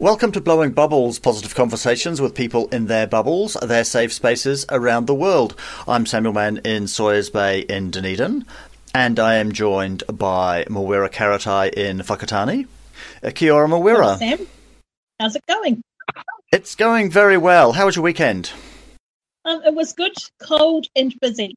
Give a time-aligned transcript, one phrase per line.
[0.00, 5.06] Welcome to Blowing Bubbles, positive conversations with people in their bubbles, their safe spaces around
[5.06, 5.54] the world.
[5.86, 8.46] I'm Samuel Mann in Sawyers Bay in Dunedin,
[8.94, 12.66] and I am joined by Mawera Karatai in Whakatāne.
[13.22, 13.68] Uh, kia ora.
[13.68, 14.46] Hello, Sam.
[15.20, 15.82] How's it going?
[16.50, 17.72] It's going very well.
[17.72, 18.52] How was your weekend?
[19.44, 21.54] Um, it was good, cold, and busy.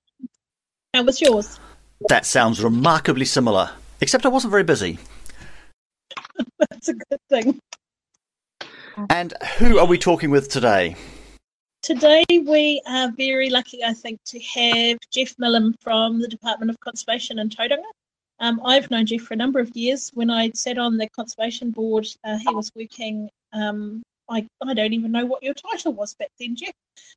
[0.94, 1.62] How was yours?
[2.10, 3.70] That sounds remarkably similar,
[4.02, 5.00] except I wasn't very busy.
[6.60, 7.62] That's a good thing.
[9.10, 10.96] And who are we talking with today?
[11.82, 16.80] Today we are very lucky, I think, to have Jeff Millam from the Department of
[16.80, 17.84] Conservation in Tauranga.
[18.40, 20.12] Um, I've known Jeff for a number of years.
[20.14, 23.30] When I sat on the conservation board, uh, he was working.
[23.52, 26.74] Um, I, I don't even know what your title was back then, Jeff,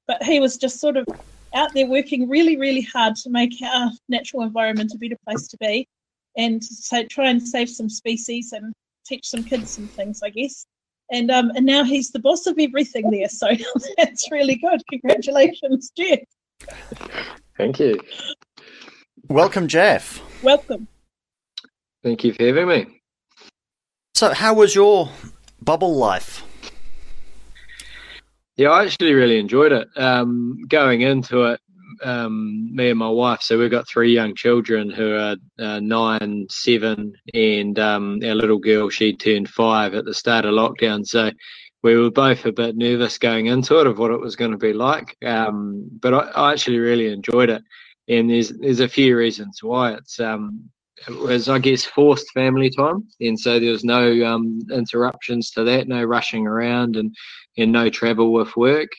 [0.06, 1.06] but he was just sort of
[1.55, 5.56] out there working really, really hard to make our natural environment a better place to
[5.58, 5.86] be,
[6.36, 8.72] and so try and save some species and
[9.06, 10.66] teach some kids some things, I guess
[11.10, 13.28] and um, and now he's the boss of everything there.
[13.28, 13.48] So
[13.96, 14.82] that's really good.
[14.90, 16.20] Congratulations, Jeff.
[17.56, 18.00] Thank you.
[19.28, 20.22] Welcome, Jeff.
[20.42, 20.88] Welcome.
[22.02, 23.02] Thank you for having me.
[24.14, 25.10] So, how was your
[25.62, 26.42] bubble life?
[28.56, 29.89] Yeah, I actually really enjoyed it.
[29.96, 31.61] Um, going into it,
[32.02, 33.42] um, me and my wife.
[33.42, 38.58] So we've got three young children who are uh, nine, seven, and um, our little
[38.58, 41.07] girl she turned five at the start of lockdown.
[41.07, 41.30] So
[41.83, 44.57] we were both a bit nervous going into it of what it was going to
[44.57, 45.17] be like.
[45.24, 47.62] Um, but I, I, actually really enjoyed it,
[48.08, 49.92] and there's there's a few reasons why.
[49.92, 50.68] It's um,
[51.07, 55.64] it was I guess forced family time, and so there was no um, interruptions to
[55.64, 57.14] that, no rushing around, and
[57.57, 58.90] and no travel with work.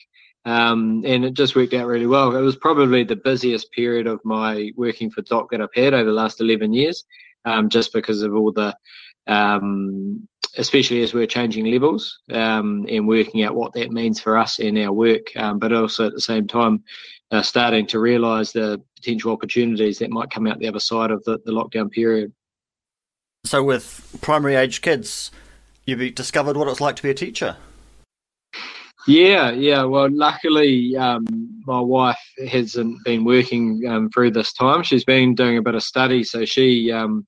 [0.48, 2.34] Um, and it just worked out really well.
[2.34, 6.06] It was probably the busiest period of my working for DOC that I've had over
[6.06, 7.04] the last 11 years,
[7.44, 8.74] um, just because of all the,
[9.26, 10.26] um,
[10.56, 14.78] especially as we're changing levels um, and working out what that means for us in
[14.78, 16.82] our work, um, but also at the same time,
[17.30, 21.22] uh, starting to realise the potential opportunities that might come out the other side of
[21.24, 22.32] the, the lockdown period.
[23.44, 25.30] So, with primary age kids,
[25.84, 27.58] you've discovered what it's like to be a teacher.
[29.06, 29.84] Yeah, yeah.
[29.84, 31.26] Well, luckily, um,
[31.66, 32.18] my wife
[32.50, 34.82] hasn't been working um, through this time.
[34.82, 37.26] She's been doing a bit of study, so she, um,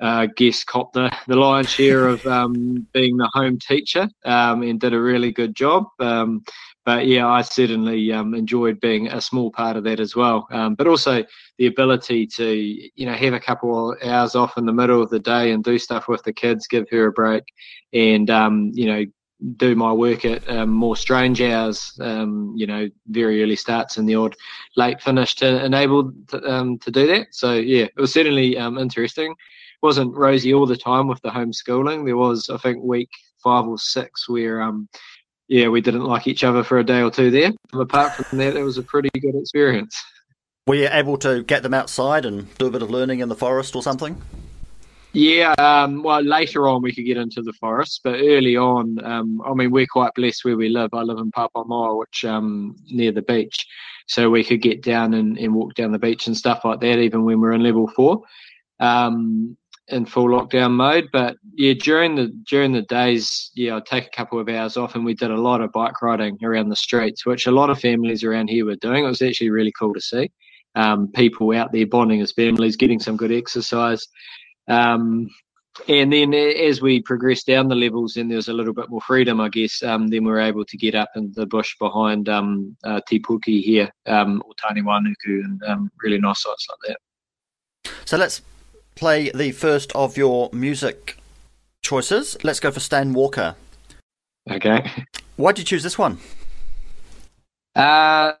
[0.00, 4.80] uh, guess, copped the, the lion's share of um, being the home teacher um, and
[4.80, 5.84] did a really good job.
[6.00, 6.42] Um,
[6.84, 10.46] but yeah, I certainly um, enjoyed being a small part of that as well.
[10.52, 11.24] Um, but also
[11.58, 15.10] the ability to, you know, have a couple of hours off in the middle of
[15.10, 17.42] the day and do stuff with the kids, give her a break,
[17.92, 19.04] and um, you know,
[19.56, 24.08] do my work at um, more strange hours, um, you know, very early starts and
[24.08, 24.34] the odd
[24.76, 27.26] late finish to enable to, um, to do that.
[27.32, 29.34] So yeah, it was certainly um, interesting.
[29.82, 32.04] wasn't rosy all the time with the homeschooling.
[32.04, 33.10] There was, I think, week
[33.42, 34.88] five or six where, um,
[35.48, 37.52] yeah, we didn't like each other for a day or two there.
[37.72, 39.96] Apart from that, it was a pretty good experience.
[40.66, 43.36] Were you able to get them outside and do a bit of learning in the
[43.36, 44.20] forest or something?
[45.16, 49.40] Yeah, um, well, later on we could get into the forest, but early on, um,
[49.46, 50.90] I mean, we're quite blessed where we live.
[50.92, 53.66] I live in Papamoa, which um, near the beach,
[54.06, 56.98] so we could get down and, and walk down the beach and stuff like that,
[56.98, 58.24] even when we're in level four,
[58.78, 59.56] um,
[59.88, 61.08] in full lockdown mode.
[61.14, 64.96] But yeah, during the during the days, yeah, I'd take a couple of hours off,
[64.96, 67.80] and we did a lot of bike riding around the streets, which a lot of
[67.80, 69.06] families around here were doing.
[69.06, 70.30] It was actually really cool to see.
[70.74, 74.06] Um, people out there bonding as families, getting some good exercise.
[74.68, 75.30] Um,
[75.88, 79.00] and then as we progressed down the levels and there was a little bit more
[79.02, 82.28] freedom, I guess, um, then we were able to get up in the bush behind
[82.28, 83.00] um, uh,
[83.44, 86.96] here, um, Otanewainuku, and um, really nice sites like
[87.84, 87.92] that.
[88.04, 88.42] So let's
[88.94, 91.18] play the first of your music
[91.82, 92.36] choices.
[92.42, 93.54] Let's go for Stan Walker.
[94.50, 94.90] Okay.
[95.36, 96.18] Why did you choose this one?
[97.76, 98.32] Uh,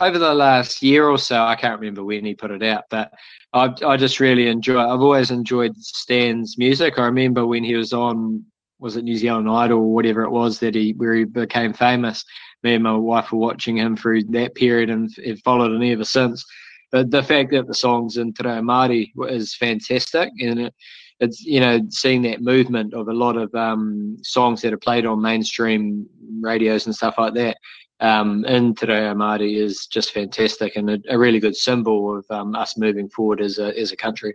[0.00, 3.12] over the last year or so, I can't remember when he put it out, but
[3.52, 4.78] I, I just really enjoy.
[4.80, 6.98] I've always enjoyed Stan's music.
[6.98, 8.42] I remember when he was on,
[8.78, 12.24] was it New Zealand Idol or whatever it was that he where he became famous.
[12.62, 16.04] Me and my wife were watching him through that period and have followed him ever
[16.04, 16.42] since.
[16.90, 20.74] But the fact that the songs in Te Māori is fantastic, and it,
[21.20, 25.04] it's you know seeing that movement of a lot of um, songs that are played
[25.04, 26.06] on mainstream
[26.40, 27.58] radios and stuff like that
[28.00, 32.24] um, in Te Reo Māori is just fantastic and a, a really good symbol of
[32.30, 34.34] um, us moving forward as a, as a country.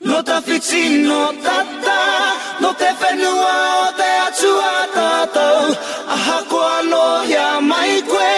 [0.00, 0.32] No te
[1.02, 4.10] no tata, no te whenua o te
[4.94, 5.74] tātou,
[6.06, 8.34] aha mai koe,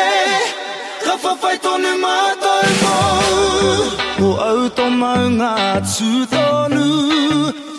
[1.05, 2.99] ka whawhai tonu mātou mo.
[4.23, 6.87] O au to maunga tūtonu,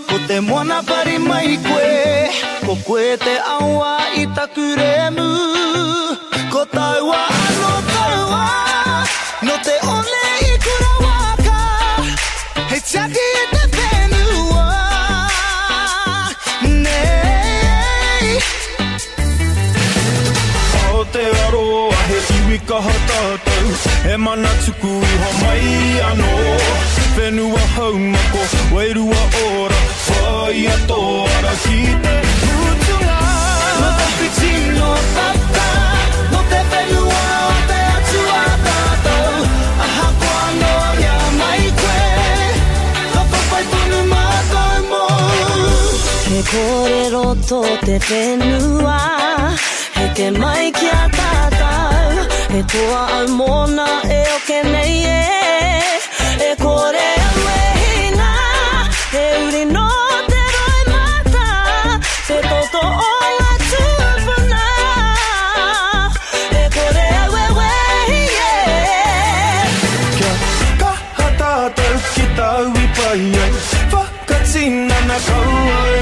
[0.09, 2.27] ko te moana pari mai koe,
[2.65, 4.29] ko koe te aua i.
[6.59, 8.45] Ko taua ano taua
[9.47, 11.59] No te ole i kura waka.
[12.71, 14.65] Hei tiaki e te whenua.
[16.83, 18.33] Nei.
[20.97, 22.57] O te aroa he iwi
[24.13, 25.67] E mana tuku i ho mai
[26.11, 26.31] ano
[27.17, 28.41] Whenua haumako,
[28.75, 29.79] wairua ora.
[30.07, 30.99] Whai ato
[31.37, 33.19] ara ki te putunga
[33.99, 35.48] te piti no tata
[46.49, 48.99] kōrero tō te whenua
[49.97, 53.89] He te mai ki a tātou He toa au mōna
[54.19, 55.38] e o ke nei e E
[74.49, 76.01] Whakatina na kaua e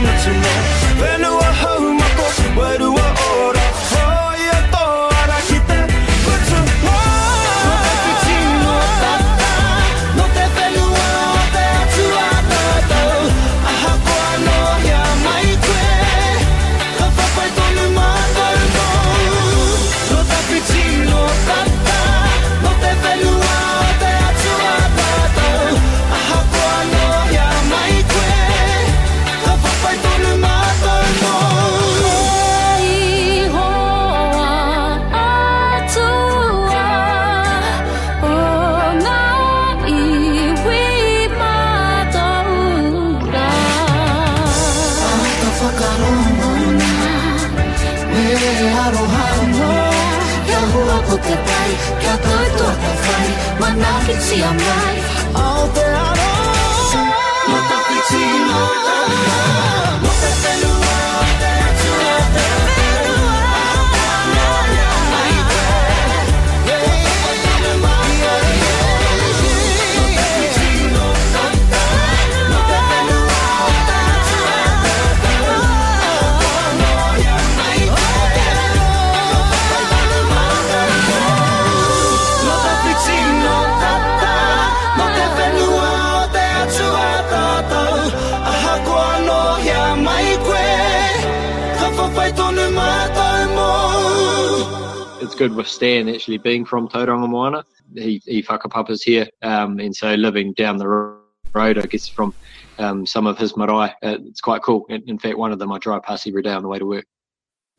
[95.48, 97.64] good with Stan actually being from Tauranga.
[97.94, 101.22] He, he whakapapas here, um, and so living down the road,
[101.56, 102.34] I guess, from
[102.80, 104.86] um, some of his marae, uh, it's quite cool.
[104.90, 106.86] In, in, fact, one of them I drive past every day on the way to
[106.86, 107.06] work.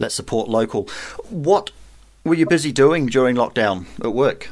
[0.01, 0.89] Let's support local.
[1.29, 1.71] What
[2.25, 4.49] were you busy doing during lockdown at work?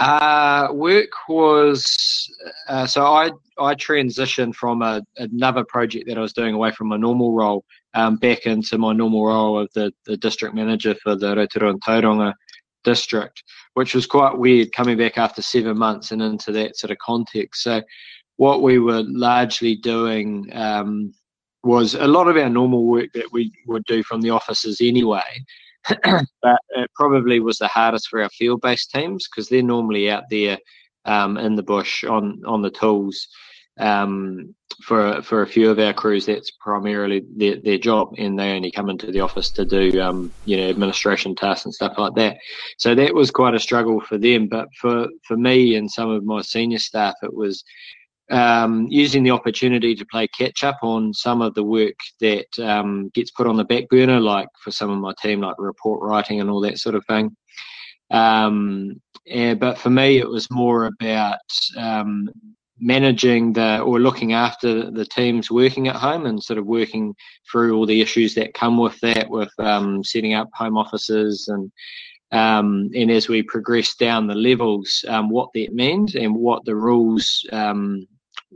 [0.00, 2.26] Uh, work was
[2.68, 6.88] uh, so I I transitioned from a, another project that I was doing away from
[6.88, 11.16] my normal role um, back into my normal role of the, the district manager for
[11.16, 12.32] the Rotorua and Tauranga
[12.82, 16.96] district, which was quite weird coming back after seven months and into that sort of
[17.04, 17.62] context.
[17.62, 17.82] So,
[18.38, 21.12] what we were largely doing um,
[21.62, 25.44] was a lot of our normal work that we would do from the offices anyway.
[26.42, 30.24] but it probably was the hardest for our field based teams because they're normally out
[30.30, 30.58] there
[31.04, 33.26] um, in the bush on, on the tools
[33.80, 38.52] um, for for a few of our crews, that's primarily their, their job, and they
[38.52, 42.14] only come into the office to do um, you know administration tasks and stuff like
[42.14, 42.36] that.
[42.78, 44.48] So that was quite a struggle for them.
[44.48, 47.64] But for for me and some of my senior staff, it was
[48.30, 53.10] um, using the opportunity to play catch up on some of the work that um,
[53.14, 56.40] gets put on the back burner, like for some of my team, like report writing
[56.40, 57.36] and all that sort of thing.
[58.10, 61.38] Um, and, but for me, it was more about
[61.76, 62.28] um,
[62.78, 67.14] managing the or looking after the teams working at home and sort of working
[67.50, 71.70] through all the issues that come with that, with um, setting up home offices and
[72.32, 76.76] um, and as we progress down the levels, um, what that means and what the
[76.76, 78.06] rules um,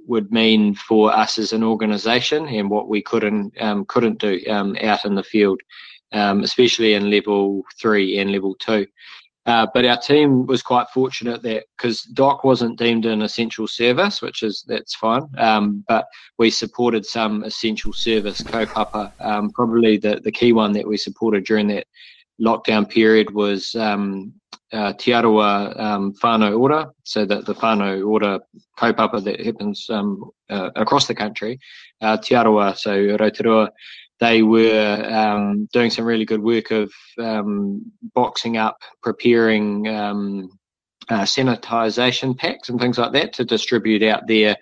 [0.06, 4.76] would mean for us as an organisation and what we couldn't um, couldn't do um,
[4.82, 5.60] out in the field,
[6.12, 8.86] um, especially in level three and level two.
[9.46, 14.22] Uh, but our team was quite fortunate that because DOC wasn't deemed an essential service,
[14.22, 15.28] which is that's fine.
[15.36, 16.06] Um, but
[16.38, 19.10] we supported some essential service kaupapa.
[19.20, 21.86] Um, probably the, the key one that we supported during that
[22.40, 24.32] lockdown period was um,
[24.74, 28.40] uh, Te Arawa um, whānau so that the whānau ora
[28.76, 31.58] kaupapa that happens um, uh, across the country,
[32.00, 33.70] uh, Te Arawa, so Rotorua,
[34.20, 37.82] they were um, doing some really good work of um,
[38.14, 40.50] boxing up, preparing um,
[41.08, 44.56] uh, sanitisation packs and things like that to distribute out there.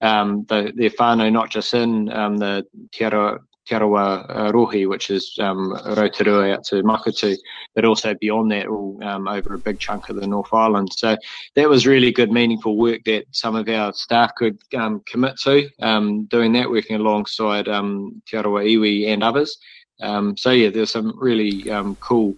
[0.00, 4.88] Um, the, their whānau, not just in um, the Te Arawa, Te Arawa uh, Rohe,
[4.88, 7.36] which is um, Rotorua out to Maketū,
[7.74, 10.92] but also beyond that, all um, over a big chunk of the North Island.
[10.92, 11.16] So
[11.56, 15.68] that was really good, meaningful work that some of our staff could um, commit to,
[15.82, 19.58] um, doing that, working alongside um, Te Arawa Iwi and others.
[20.00, 22.36] Um, so yeah, there's some really um, cool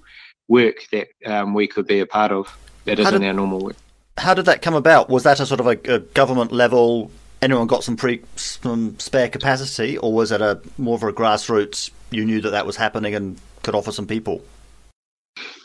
[0.48, 3.76] work that um, we could be a part of that isn't did, our normal work.
[4.16, 5.10] How did that come about?
[5.10, 7.10] Was that a sort of a, a government level
[7.42, 11.90] anyone got some pre some spare capacity, or was it a more of a grassroots?
[12.10, 14.42] You knew that that was happening and could offer some people.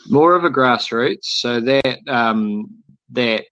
[0.08, 1.24] More of a grassroots.
[1.24, 3.44] So that um, that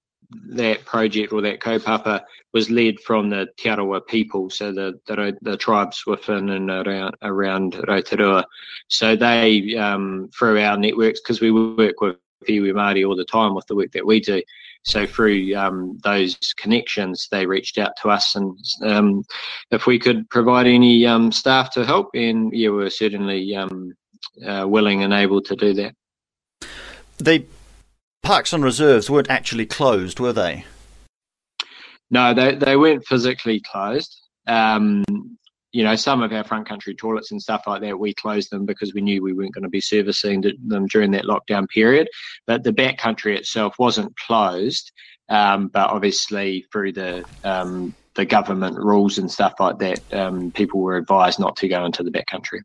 [0.49, 5.37] that project or that kaupapa was led from the Te Arawa people, so the, the,
[5.41, 8.45] the tribes within and around around Rotorua.
[8.88, 12.17] So they um, through our networks because we work with
[12.49, 14.43] Iwi Māori all the time with the work that we do.
[14.85, 19.25] So through um, those connections, they reached out to us, and um,
[19.71, 23.95] if we could provide any um, staff to help, and yeah, we are certainly um,
[24.45, 25.95] uh, willing and able to do that.
[27.19, 27.45] The
[28.23, 30.65] parks and reserves weren't actually closed, were they?
[32.11, 34.17] No, they they weren't physically closed.
[34.47, 35.05] Um,
[35.73, 38.67] you know, some of our front country toilets and stuff like that, we closed them
[38.67, 42.09] because we knew we weren't going to be servicing them during that lockdown period.
[42.47, 44.93] But the back country itself wasn't closed,
[45.31, 50.81] um, but obviously through the um, the government rules and stuff like that, um, people
[50.81, 52.61] were advised not to go into the back country.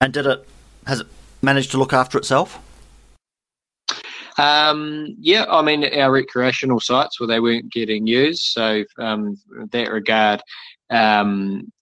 [0.00, 0.46] And did it?
[0.86, 1.06] Has it
[1.42, 2.58] managed to look after itself?
[4.38, 8.42] Um, yeah, I mean, our recreational sites where they weren't getting used.
[8.42, 10.42] So, um, in that regard,
[10.90, 11.72] um,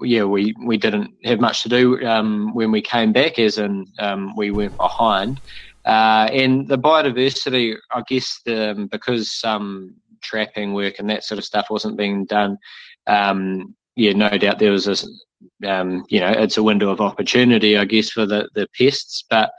[0.00, 3.86] yeah, we, we didn't have much to do um, when we came back, as in
[3.98, 5.40] um, we went behind.
[5.84, 11.38] Uh, and the biodiversity, I guess, the, um, because some trapping work and that sort
[11.38, 12.58] of stuff wasn't being done,
[13.06, 17.76] um, yeah, no doubt there was a, um, you know, it's a window of opportunity,
[17.76, 19.24] I guess, for the, the pests.
[19.28, 19.52] But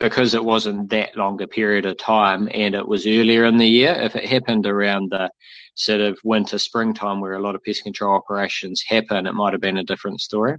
[0.00, 3.66] because it wasn't that long a period of time and it was earlier in the
[3.66, 5.30] year, if it happened around the
[5.76, 9.60] sort of winter, springtime where a lot of pest control operations happen, it might have
[9.60, 10.56] been a different story.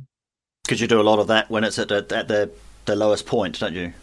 [0.64, 2.50] Because you do a lot of that when it's at the, at the,
[2.86, 3.94] the lowest point, don't you?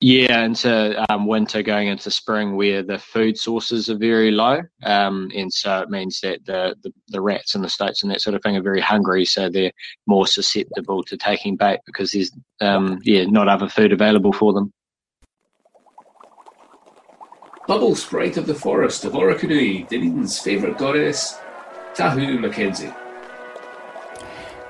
[0.00, 4.60] Yeah, into um, winter going into spring where the food sources are very low.
[4.82, 8.20] Um, and so it means that the, the, the, rats and the stoats and that
[8.20, 9.24] sort of thing are very hungry.
[9.24, 9.72] So they're
[10.06, 14.72] more susceptible to taking bait because there's, um, yeah, not other food available for them.
[17.66, 21.38] Bubble Sprite of the Forest of Orokonui, Dunedin's favourite goddess,
[21.94, 22.92] Tahu Mackenzie.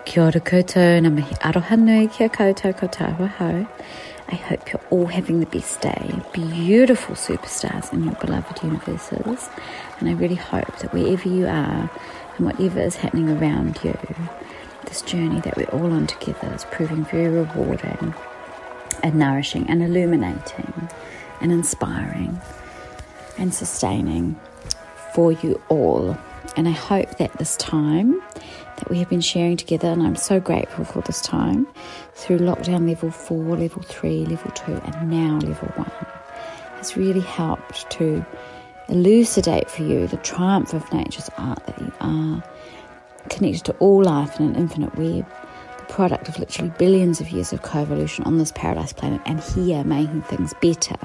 [0.05, 3.69] Kia ora koutou, na mihi aroha nui kia koutou ko tāua.
[4.29, 6.09] I hope you're all having the best day.
[6.33, 9.51] Beautiful superstars in your beloved universes.
[9.99, 11.91] And I really hope that wherever you are
[12.37, 13.99] and whatever is happening around you,
[14.85, 18.15] this journey that we're all on together is proving very rewarding
[19.03, 20.89] and nourishing and illuminating
[21.41, 22.41] and inspiring
[23.39, 24.39] and sustaining
[25.15, 26.17] for you all.
[26.57, 28.21] And I hope that this time
[28.77, 31.67] that we have been sharing together, and I'm so grateful for this time
[32.15, 35.91] through lockdown level four, level three, level two, and now level one,
[36.77, 38.25] has really helped to
[38.89, 42.43] elucidate for you the triumph of nature's art that you are
[43.31, 45.27] connected to all life in an infinite web,
[45.79, 49.41] the product of literally billions of years of co evolution on this paradise planet, and
[49.41, 50.97] here making things better.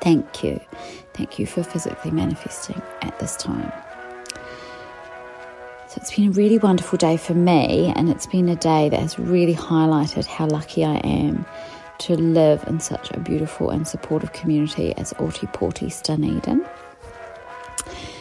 [0.00, 0.60] Thank you.
[1.14, 3.72] Thank you for physically manifesting at this time.
[5.88, 9.00] So it's been a really wonderful day for me, and it's been a day that
[9.00, 11.46] has really highlighted how lucky I am
[11.98, 16.66] to live in such a beautiful and supportive community as Ōtepoti Dunedin.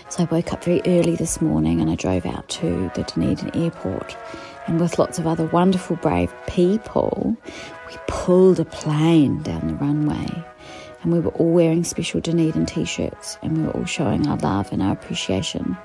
[0.09, 3.53] So I woke up very early this morning and I drove out to the Dunedin
[3.55, 4.15] airport.
[4.67, 7.35] And with lots of other wonderful, brave people,
[7.87, 10.45] we pulled a plane down the runway.
[11.05, 14.37] And we were all wearing special Dunedin t shirts and we were all showing our
[14.37, 15.77] love and our appreciation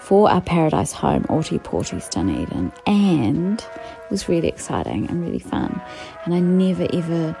[0.00, 2.72] for our paradise home, Ōtepoti Dunedin.
[2.86, 5.78] And it was really exciting and really fun.
[6.24, 7.36] And I never ever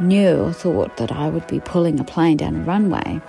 [0.00, 3.20] knew or thought that I would be pulling a plane down a runway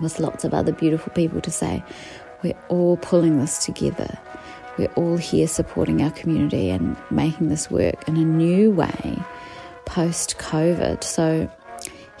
[0.00, 1.84] with lots of other beautiful people to say,
[2.42, 4.18] we're all pulling this together.
[4.78, 9.22] We're all here supporting our community and making this work in a new way
[9.84, 11.04] post COVID.
[11.04, 11.48] So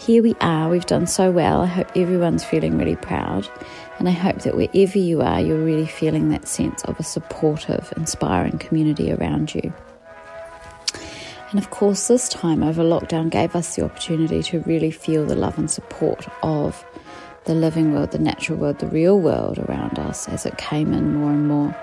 [0.04, 0.68] here we are.
[0.68, 1.60] We've done so well.
[1.60, 3.48] I hope everyone's feeling really proud.
[4.00, 7.92] And I hope that wherever you are, you're really feeling that sense of a supportive,
[7.96, 9.72] inspiring community around you.
[11.50, 15.36] And of course, this time over lockdown gave us the opportunity to really feel the
[15.36, 16.84] love and support of
[17.44, 21.14] the living world, the natural world, the real world around us as it came in
[21.14, 21.76] more and more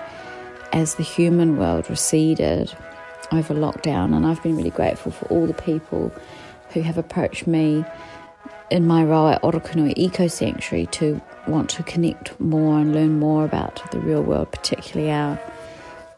[0.74, 2.70] as the human world receded
[3.32, 4.14] over lockdown.
[4.14, 6.12] And I've been really grateful for all the people
[6.70, 7.84] who have approached me
[8.70, 13.44] in my role at Orokonui Eco Sanctuary to want to connect more and learn more
[13.44, 15.38] about the real world, particularly our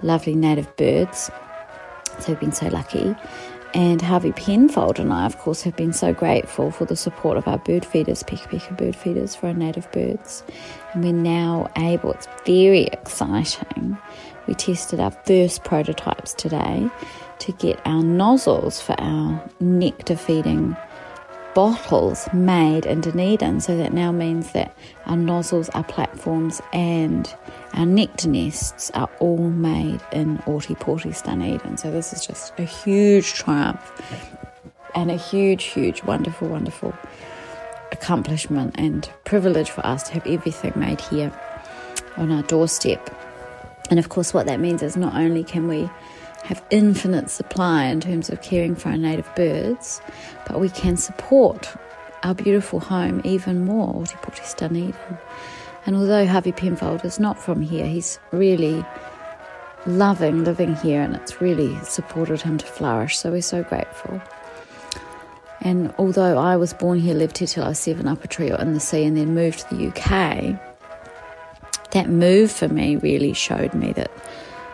[0.03, 1.31] lovely native birds.
[2.19, 3.17] So we've been so lucky.
[3.75, 7.49] And Harvey Penfold and I, of course, have been so grateful for the support of
[7.49, 10.43] our bird feeders, Peka Peka bird feeders for our native birds.
[10.93, 13.97] And we're now able, it's very exciting.
[14.47, 16.91] We tested our first prototypes today
[17.39, 20.77] to get our nozzles for our nectar feeding
[21.55, 23.61] bottles made in Dunedin.
[23.61, 27.33] So that now means that our nozzles, our platforms, and
[27.75, 31.77] our nectar nests are all made in Ōtepoti Dunedin.
[31.77, 33.93] So this is just a huge triumph
[34.95, 36.95] and a huge, huge, wonderful, wonderful
[37.93, 41.33] accomplishment and privilege for us to have everything made here
[42.17, 43.15] on our doorstep.
[43.91, 45.91] And of course, what that means is not only can we
[46.43, 50.01] have infinite supply in terms of caring for our native birds,
[50.47, 51.75] but we can support
[52.23, 55.19] our beautiful home even more, Ōtepoti Dunedin.
[55.87, 58.85] And although Harvey Penfold is not from here, he's really
[59.87, 63.19] loving living here and it's really supported him to flourish.
[63.19, 64.21] So we're so grateful.
[65.61, 68.51] And although I was born here, lived here till I was seven up a tree
[68.51, 70.61] or in the sea, and then moved to the UK,
[71.93, 74.11] that move for me really showed me that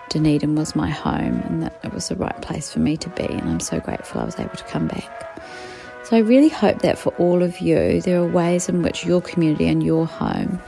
[0.08, 3.24] Dunedin was my home and that it was the right place for me to be.
[3.24, 5.42] And I'm so grateful I was able to come back.
[6.04, 9.20] So I really hope that for all of you, there are ways in which your
[9.20, 10.60] community and your home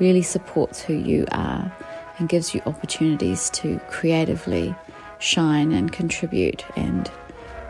[0.00, 1.72] really supports who you are
[2.18, 4.74] and gives you opportunities to creatively
[5.18, 6.64] shine and contribute.
[6.76, 7.10] And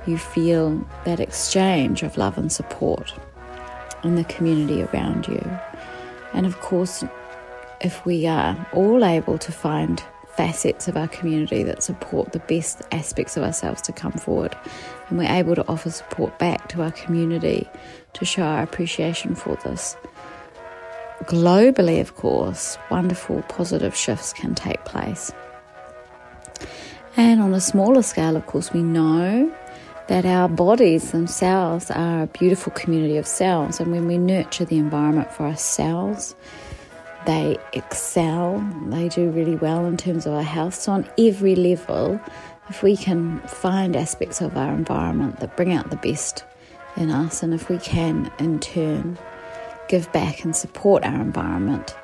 [0.06, 3.12] you feel that exchange of love and support
[4.02, 5.58] in the community around you.
[6.32, 7.04] And of course,
[7.80, 10.02] if we are all able to find
[10.40, 14.56] facets of our community that support the best aspects of ourselves to come forward.
[15.10, 17.68] And we're able to offer support back to our community
[18.14, 19.98] to show our appreciation for this.
[21.24, 25.30] Globally, of course, wonderful positive shifts can take place.
[27.18, 29.54] And on a smaller scale, of course, we know
[30.08, 33.78] that our bodies themselves are a beautiful community of cells.
[33.78, 36.34] And when we nurture the environment for ourselves,
[37.26, 40.74] they excel, they do really well in terms of our health.
[40.74, 42.20] So, on every level,
[42.68, 46.44] if we can find aspects of our environment that bring out the best
[46.96, 49.18] in us, and if we can in turn
[49.88, 51.96] give back and support our environment,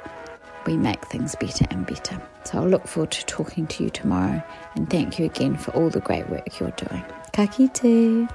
[0.66, 2.20] we make things better and better.
[2.44, 4.42] So, I'll look forward to talking to you tomorrow,
[4.74, 7.04] and thank you again for all the great work you're doing.
[7.32, 8.28] Ka kite.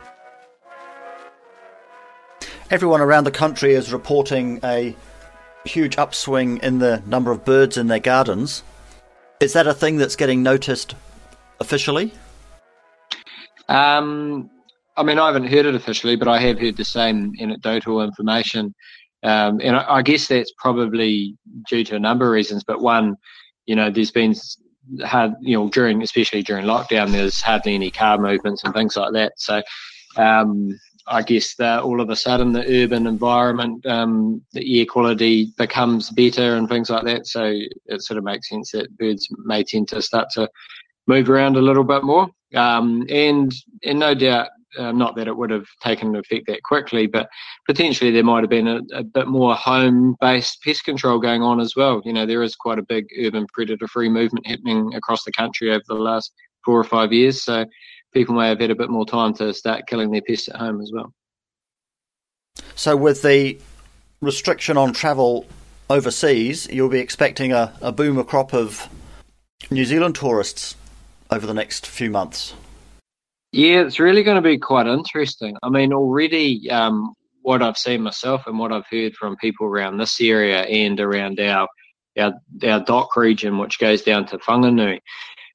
[2.71, 4.95] Everyone around the country is reporting a
[5.65, 8.63] huge upswing in the number of birds in their gardens.
[9.39, 10.95] Is that a thing that's getting noticed
[11.59, 12.13] officially?
[13.69, 14.49] Um,
[14.97, 18.75] I mean, I haven't heard it officially, but I have heard the same anecdotal information.
[19.23, 21.37] Um, and I, I, guess that's probably
[21.69, 22.63] due to a number of reasons.
[22.63, 23.15] But one,
[23.67, 24.35] you know, there's been
[25.03, 29.13] hard, you know, during especially during lockdown, there's hardly any car movements and things like
[29.13, 29.33] that.
[29.37, 29.61] So,
[30.17, 35.51] um, I guess that all of a sudden the urban environment, um, the air quality
[35.57, 37.27] becomes better and things like that.
[37.27, 37.53] So
[37.85, 40.49] it sort of makes sense that birds may tend to start to
[41.07, 42.29] move around a little bit more.
[42.55, 47.07] Um, and and no doubt, uh, not that it would have taken effect that quickly,
[47.07, 47.27] but
[47.65, 51.75] potentially there might have been a, a bit more home-based pest control going on as
[51.75, 52.01] well.
[52.05, 55.83] You know, there is quite a big urban predator-free movement happening across the country over
[55.87, 56.33] the last
[56.63, 57.43] four or five years.
[57.43, 57.65] So
[58.13, 60.81] people may have had a bit more time to start killing their pests at home
[60.81, 61.13] as well.
[62.75, 63.59] So, with the
[64.21, 65.45] restriction on travel
[65.89, 68.89] overseas, you'll be expecting a, a boomer crop of
[69.69, 70.75] New Zealand tourists
[71.29, 72.53] over the next few months.
[73.51, 75.57] Yeah, it's really going to be quite interesting.
[75.61, 79.97] I mean, already um, what I've seen myself and what I've heard from people around
[79.97, 81.67] this area and around our
[82.17, 84.99] our, our DOC region, which goes down to Whanganui,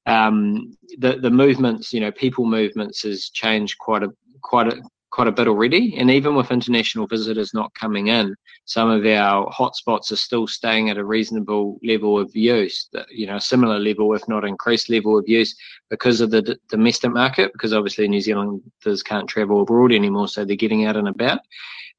[0.06, 5.28] um, the the movements, you know, people movements has changed quite a quite a quite
[5.28, 5.96] a bit already.
[5.96, 8.34] And even with international visitors not coming in,
[8.66, 13.38] some of our hotspots are still staying at a reasonable level of use, you know,
[13.38, 15.56] similar level, if not increased level of use
[15.88, 20.44] because of the d- domestic market, because obviously New Zealanders can't travel abroad anymore, so
[20.44, 21.40] they're getting out and about.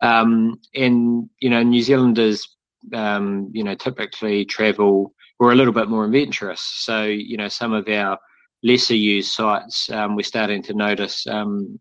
[0.02, 2.56] Um, and, you know, New Zealanders,
[2.94, 6.62] um, you know, typically travel, we're a little bit more adventurous.
[6.62, 8.18] So, you know, some of our
[8.64, 11.80] lesser used sites, um, we're starting to notice um,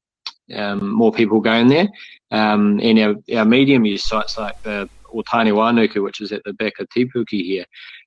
[0.55, 1.89] um, more people going there.
[2.31, 6.75] Um, and our, our medium use sites like the Otanewainuku, which is at the back
[6.79, 7.65] of Te Puke here,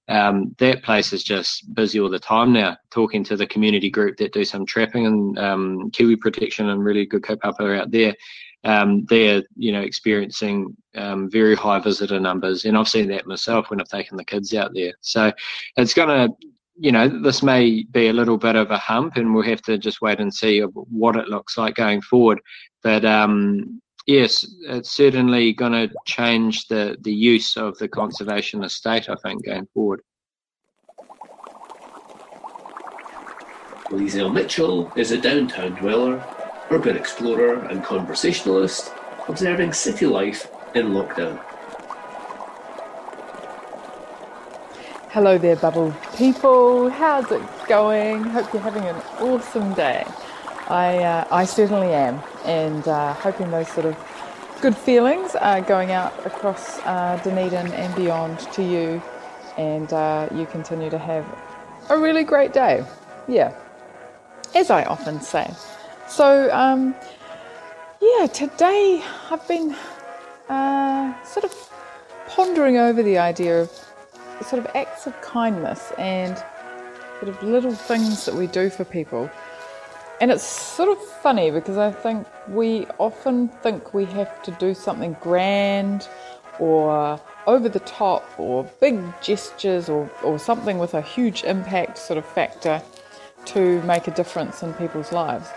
[0.08, 4.18] um, that place is just busy all the time now, talking to the community group
[4.18, 8.16] that do some trapping and um, kiwi protection and really good kaupapa out there.
[8.64, 13.70] Um, they're, you know, experiencing um, very high visitor numbers, and I've seen that myself
[13.70, 14.94] when I've taken the kids out there.
[15.02, 15.32] So
[15.78, 16.36] it's going to
[16.82, 19.78] you know, this may be a little bit of a hump, and we'll have to
[19.78, 22.40] just wait and see what it looks like going forward.
[22.82, 29.10] But um, yes, it's certainly going to change the, the use of the conservation estate,
[29.10, 30.02] I think, going forward.
[33.90, 36.24] Liesl Mitchell is a downtown dweller,
[36.72, 38.92] urban explorer, and conversationalist,
[39.28, 41.40] observing city life in lockdown.
[45.10, 46.90] Hello there, Bubble people.
[46.90, 48.24] How's it going?
[48.24, 50.06] Hope you're having an awesome day.
[50.68, 53.98] I, uh, I certainly am, and uh, hoping those sort of
[54.62, 59.02] good feelings are going out across uh, Dunedin and beyond to you,
[59.58, 61.26] and uh, you continue to have
[61.90, 62.86] a really great day.
[63.28, 63.56] Yeah,
[64.54, 65.50] as I often say.
[66.10, 66.96] So, um,
[68.02, 69.76] yeah, today I've been
[70.50, 71.72] uh, sort of
[72.28, 73.70] pondering over the idea of
[74.42, 76.36] sort of acts of kindness and
[77.20, 79.30] sort of little things that we do for people.
[80.20, 84.74] And it's sort of funny because I think we often think we have to do
[84.74, 86.10] something grand
[86.58, 92.18] or over the top or big gestures or, or something with a huge impact sort
[92.18, 92.82] of factor
[93.46, 95.48] to make a difference in people's lives.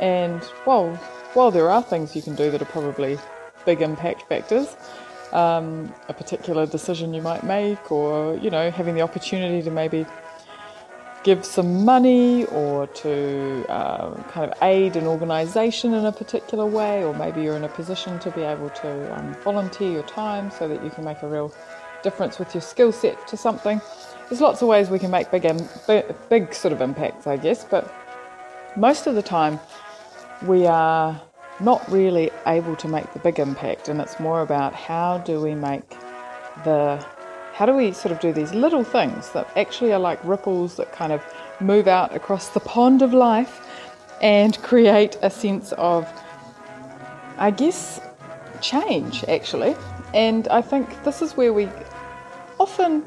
[0.00, 0.94] And well,
[1.34, 3.18] while there are things you can do that are probably
[3.64, 4.76] big impact factors,
[5.32, 10.06] um, a particular decision you might make, or you know, having the opportunity to maybe
[11.24, 17.04] give some money or to uh, kind of aid an organisation in a particular way,
[17.04, 20.68] or maybe you're in a position to be able to um, volunteer your time so
[20.68, 21.52] that you can make a real
[22.02, 23.80] difference with your skill set to something.
[24.28, 25.46] There's lots of ways we can make big,
[26.28, 27.92] big sort of impacts, I guess, but
[28.76, 29.58] most of the time
[30.42, 31.20] we are
[31.60, 35.54] not really able to make the big impact, and it's more about how do we
[35.54, 35.88] make
[36.64, 37.04] the
[37.54, 40.92] how do we sort of do these little things that actually are like ripples that
[40.92, 41.20] kind of
[41.60, 43.66] move out across the pond of life
[44.22, 46.06] and create a sense of,
[47.36, 48.00] I guess,
[48.60, 49.74] change actually.
[50.14, 51.68] And I think this is where we
[52.60, 53.04] often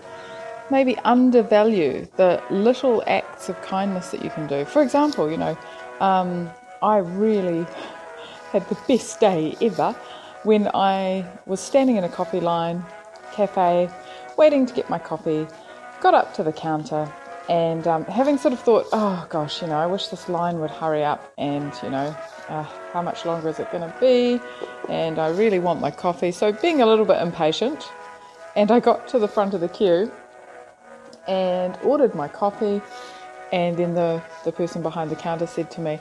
[0.69, 4.65] maybe undervalue the little acts of kindness that you can do.
[4.65, 5.57] For example, you know,
[6.01, 6.49] um,
[6.81, 7.65] I really
[8.51, 9.95] had the best day ever
[10.43, 12.83] when I was standing in a coffee line,
[13.31, 13.89] cafe,
[14.37, 15.47] waiting to get my coffee,
[16.01, 17.11] got up to the counter,
[17.49, 20.71] and um, having sort of thought, oh gosh, you know, I wish this line would
[20.71, 22.15] hurry up, and you know,
[22.49, 22.63] uh,
[22.93, 24.39] how much longer is it going to be?
[24.89, 26.31] And I really want my coffee.
[26.31, 27.91] So, being a little bit impatient,
[28.55, 30.11] and I got to the front of the queue
[31.27, 32.81] and ordered my coffee.
[33.51, 35.99] And then the, the person behind the counter said to me,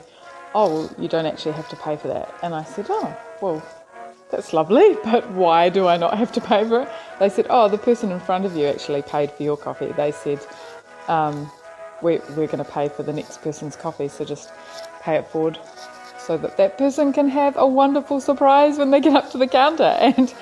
[0.53, 2.33] oh, well, you don't actually have to pay for that.
[2.43, 3.63] And I said, oh, well,
[4.29, 6.89] that's lovely, but why do I not have to pay for it?
[7.19, 9.91] They said, oh, the person in front of you actually paid for your coffee.
[9.91, 10.39] They said,
[11.07, 11.51] um,
[12.01, 14.49] we, we're going to pay for the next person's coffee, so just
[15.01, 15.59] pay it forward
[16.19, 19.47] so that that person can have a wonderful surprise when they get up to the
[19.47, 19.97] counter.
[19.99, 20.33] And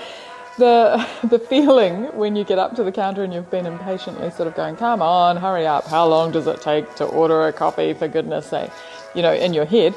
[0.58, 4.48] the the feeling when you get up to the counter and you've been impatiently sort
[4.48, 7.93] of going, come on, hurry up, how long does it take to order a coffee,
[7.93, 8.69] for goodness sake?
[9.15, 9.95] You know, in your head,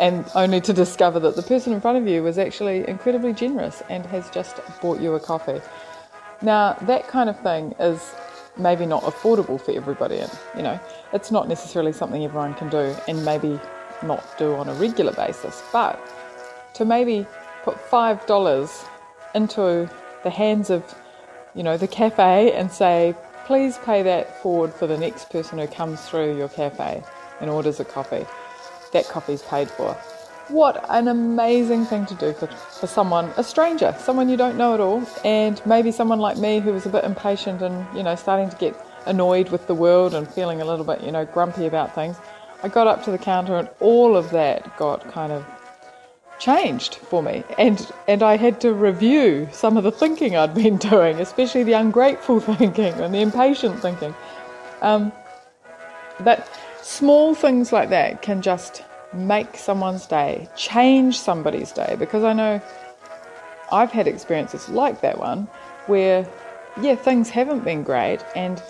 [0.00, 3.82] and only to discover that the person in front of you was actually incredibly generous
[3.88, 5.60] and has just bought you a coffee.
[6.40, 8.14] Now, that kind of thing is
[8.56, 10.18] maybe not affordable for everybody.
[10.18, 10.80] And, you know,
[11.12, 13.60] it's not necessarily something everyone can do and maybe
[14.02, 15.62] not do on a regular basis.
[15.72, 16.00] But
[16.74, 17.26] to maybe
[17.62, 18.88] put $5
[19.34, 19.88] into
[20.24, 20.82] the hands of,
[21.54, 23.14] you know, the cafe and say,
[23.46, 27.02] please pay that forward for the next person who comes through your cafe
[27.40, 28.26] and orders a coffee.
[28.92, 29.94] That coffee's paid for.
[30.48, 34.74] What an amazing thing to do for, for someone, a stranger, someone you don't know
[34.74, 38.16] at all, and maybe someone like me who was a bit impatient and, you know,
[38.16, 38.76] starting to get
[39.06, 42.16] annoyed with the world and feeling a little bit, you know, grumpy about things.
[42.62, 45.44] I got up to the counter and all of that got kind of
[46.38, 50.76] changed for me and and I had to review some of the thinking I'd been
[50.90, 54.12] doing especially the ungrateful thinking and the impatient thinking
[54.80, 55.12] um,
[56.18, 56.48] but
[56.82, 62.60] small things like that can just make someone's day change somebody's day because I know
[63.70, 65.48] I've had experiences like that one
[65.86, 66.26] where
[66.80, 68.62] yeah things haven't been great and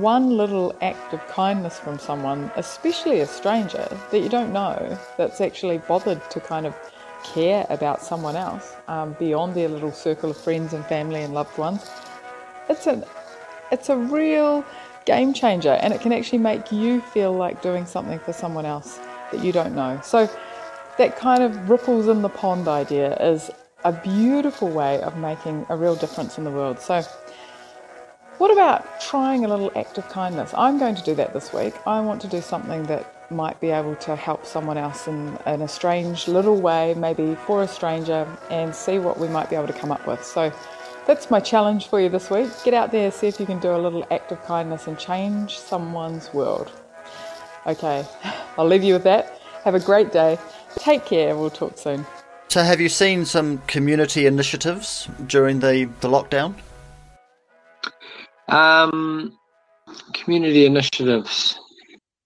[0.00, 5.40] one little act of kindness from someone, especially a stranger that you don't know, that's
[5.40, 6.74] actually bothered to kind of
[7.24, 11.56] care about someone else um, beyond their little circle of friends and family and loved
[11.58, 11.90] ones,
[12.68, 13.06] it's a,
[13.70, 14.64] it's a real
[15.04, 18.98] game changer and it can actually make you feel like doing something for someone else
[19.30, 20.00] that you don't know.
[20.02, 20.28] So,
[20.98, 23.50] that kind of ripples in the pond idea is
[23.84, 26.78] a beautiful way of making a real difference in the world.
[26.80, 27.02] So,
[28.38, 30.52] what about trying a little act of kindness?
[30.56, 31.74] I'm going to do that this week.
[31.86, 35.62] I want to do something that might be able to help someone else in, in
[35.62, 39.68] a strange little way, maybe for a stranger, and see what we might be able
[39.68, 40.24] to come up with.
[40.24, 40.52] So
[41.06, 42.50] that's my challenge for you this week.
[42.64, 45.58] Get out there, see if you can do a little act of kindness and change
[45.58, 46.70] someone's world.
[47.66, 48.04] Okay,
[48.58, 49.40] I'll leave you with that.
[49.64, 50.38] Have a great day.
[50.76, 51.36] Take care.
[51.36, 52.06] We'll talk soon.
[52.48, 56.54] So, have you seen some community initiatives during the, the lockdown?
[58.48, 59.38] Um,
[60.12, 61.58] community initiatives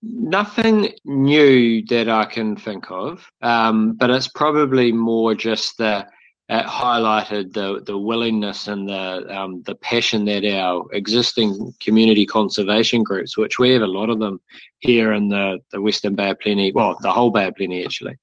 [0.02, 6.06] nothing new that I can think of, um, but it's probably more just the
[6.48, 13.02] it highlighted the the willingness and the um, the passion that our existing community conservation
[13.02, 14.40] groups, which we have a lot of them
[14.78, 18.16] here in the the Western Bay of Plenty, well, the whole Bay of Plenty actually.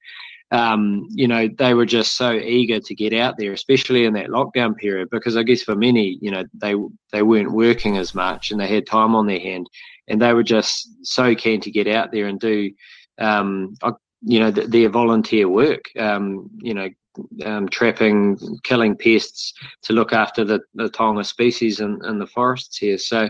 [0.50, 4.28] Um, you know, they were just so eager to get out there, especially in that
[4.28, 6.74] lockdown period, because I guess for many, you know, they
[7.12, 9.68] they weren't working as much and they had time on their hand
[10.08, 12.70] and they were just so keen to get out there and do,
[13.18, 13.74] um,
[14.22, 15.84] you know, th- their volunteer work.
[15.98, 16.88] Um, you know,
[17.44, 22.76] um, trapping, killing pests to look after the, the taonga species in, in the forests
[22.76, 22.98] here.
[22.98, 23.28] So,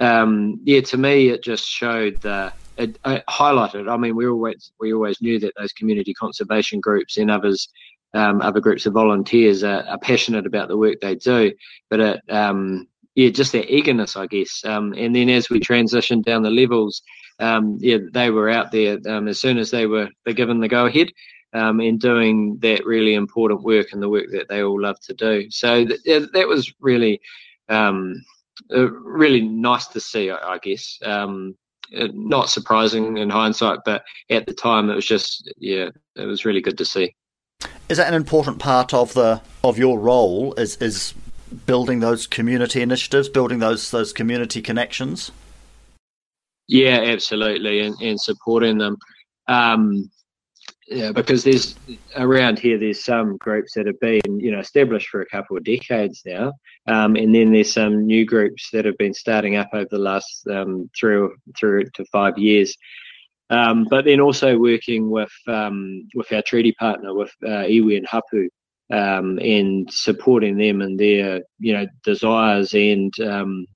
[0.00, 3.90] um, yeah, to me, it just showed the it, it, highlighted.
[3.90, 7.68] I mean, we always we always knew that those community conservation groups and others,
[8.14, 11.52] um, other groups of volunteers are, are, passionate about the work they do,
[11.90, 12.86] but it um,
[13.16, 14.64] yeah, just their eagerness, I guess.
[14.64, 17.02] Um, and then as we transitioned down the levels,
[17.40, 21.08] um, yeah, they were out there as soon as they were given the go ahead
[21.52, 25.14] um, and doing that really important work and the work that they all love to
[25.14, 25.50] do.
[25.50, 27.20] So th- that was really,
[27.68, 28.22] um,
[28.74, 30.98] uh, really nice to see, I, I guess.
[31.04, 31.56] Um,
[31.96, 36.44] uh, not surprising in hindsight, but at the time it was just, yeah, it was
[36.44, 37.14] really good to see.
[37.88, 40.52] Is that an important part of the of your role?
[40.54, 41.14] Is is
[41.66, 45.32] building those community initiatives, building those those community connections?
[46.68, 48.98] Yeah, absolutely, and, and supporting them.
[49.48, 50.10] Um,
[50.90, 51.76] yeah, because there's
[52.16, 55.64] around here there's some groups that have been you know established for a couple of
[55.64, 56.52] decades now,
[56.86, 60.46] um, and then there's some new groups that have been starting up over the last
[60.48, 62.74] um, through through to five years.
[63.50, 68.06] Um, but then also working with um, with our treaty partner with uh, iwi and
[68.06, 68.48] hapu,
[68.90, 73.66] um, and supporting them and their you know desires and um,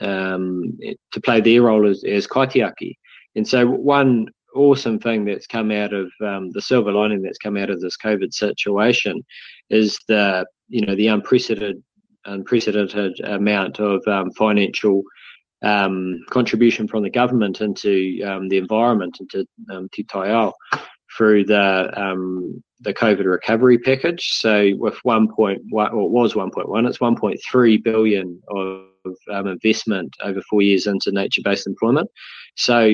[0.00, 2.94] to play their role as, as kaitiaki.
[3.34, 7.56] And so one awesome thing that's come out of um, the silver lining that's come
[7.56, 9.24] out of this COVID situation
[9.68, 11.82] is the you know the unprecedented
[12.26, 15.02] unprecedented amount of um, financial
[15.62, 20.52] um, contribution from the government into um, the environment into um, Te Taiao
[21.16, 24.32] through the um, the COVID recovery package.
[24.32, 28.86] So with 1.1, or it was 1.1, it's 1.3 billion of
[29.30, 32.10] um, investment over four years into nature-based employment.
[32.56, 32.92] So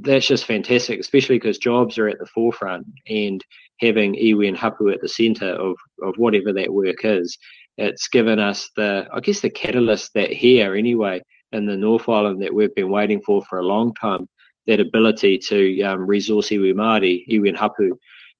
[0.00, 3.44] that's just fantastic, especially because jobs are at the forefront and
[3.80, 7.36] having iwi and hapu at the centre of, of whatever that work is.
[7.78, 12.42] It's given us the, I guess, the catalyst that here anyway in the North Island
[12.42, 14.28] that we've been waiting for for a long time.
[14.66, 17.96] That ability to um, resource iwi Māori, iwi and hapu,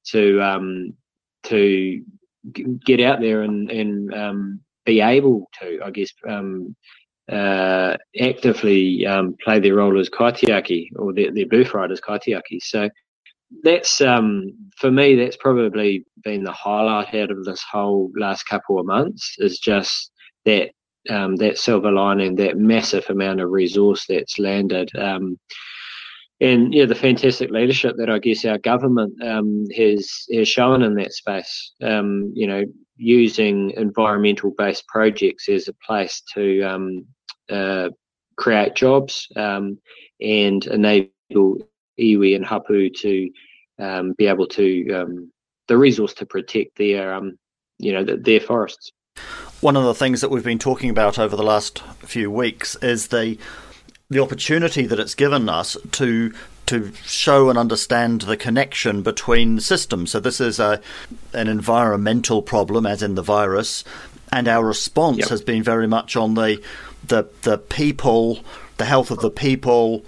[0.09, 0.95] to um,
[1.45, 2.03] to
[2.85, 6.75] get out there and and um, be able to, I guess, um,
[7.31, 12.61] uh, actively um, play their role as kaitiaki or their, their birthright as kaitiaki.
[12.61, 12.89] So
[13.63, 15.15] that's um, for me.
[15.17, 19.37] That's probably been the highlight out of this whole last couple of months.
[19.39, 20.11] Is just
[20.45, 20.71] that
[21.09, 24.91] um, that silver lining, that massive amount of resource that's landed.
[24.97, 25.39] Um,
[26.41, 30.95] and yeah, the fantastic leadership that I guess our government um, has has shown in
[30.97, 31.73] that space.
[31.83, 32.65] Um, you know,
[32.97, 37.07] using environmental based projects as a place to um,
[37.51, 37.91] uh,
[38.37, 39.79] create jobs um,
[40.21, 41.59] and enable
[41.99, 43.31] iwi and hapu to
[43.79, 45.33] um, be able to um,
[45.69, 47.21] the resource to protect their
[47.79, 48.93] you know their forests.
[49.61, 53.09] One of the things that we've been talking about over the last few weeks is
[53.09, 53.39] the
[54.09, 56.33] the opportunity that it's given us to
[56.67, 60.11] to show and understand the connection between systems.
[60.11, 60.81] So this is a
[61.33, 63.85] an environmental problem, as in the virus,
[64.33, 65.29] and our response yep.
[65.29, 66.63] has been very much on the
[67.09, 68.41] the the people,
[68.77, 70.05] the health of the people,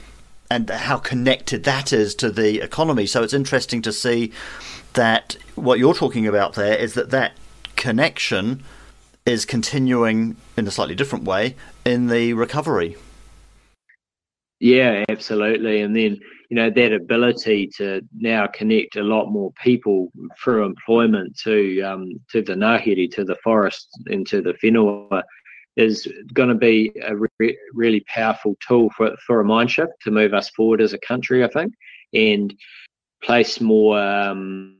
[0.51, 3.07] and how connected that is to the economy.
[3.07, 4.33] So it's interesting to see
[4.95, 7.33] that what you're talking about there is that that
[7.77, 8.63] connection
[9.27, 12.97] is continuing in a slightly different way in the recovery.
[14.61, 15.83] Yeah, absolutely.
[15.83, 20.11] And then, you know, that ability to now connect a lot more people
[20.43, 25.23] through employment to um, to the ngahere, to the forest, and to the whenua
[25.79, 30.11] is going to be a re- really powerful tool for, for a mind shift to
[30.11, 31.73] move us forward as a country, I think,
[32.13, 32.53] and
[33.23, 34.79] place more um,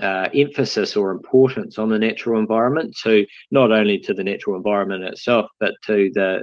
[0.00, 5.04] uh, emphasis or importance on the natural environment to not only to the natural environment
[5.04, 6.42] itself, but to the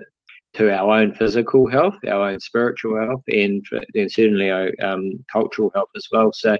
[0.55, 3.63] to our own physical health, our own spiritual health, and,
[3.93, 6.31] and certainly our um, cultural health as well.
[6.33, 6.57] So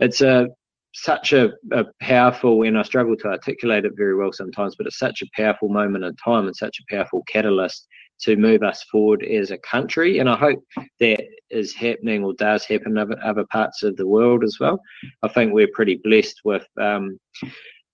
[0.00, 0.48] it's a
[0.94, 4.98] such a, a, powerful, and I struggle to articulate it very well sometimes, but it's
[4.98, 7.86] such a powerful moment in time and such a powerful catalyst
[8.20, 10.18] to move us forward as a country.
[10.18, 10.62] And I hope
[11.00, 14.80] that is happening or does happen in other, other parts of the world as well.
[15.22, 17.18] I think we're pretty blessed with um,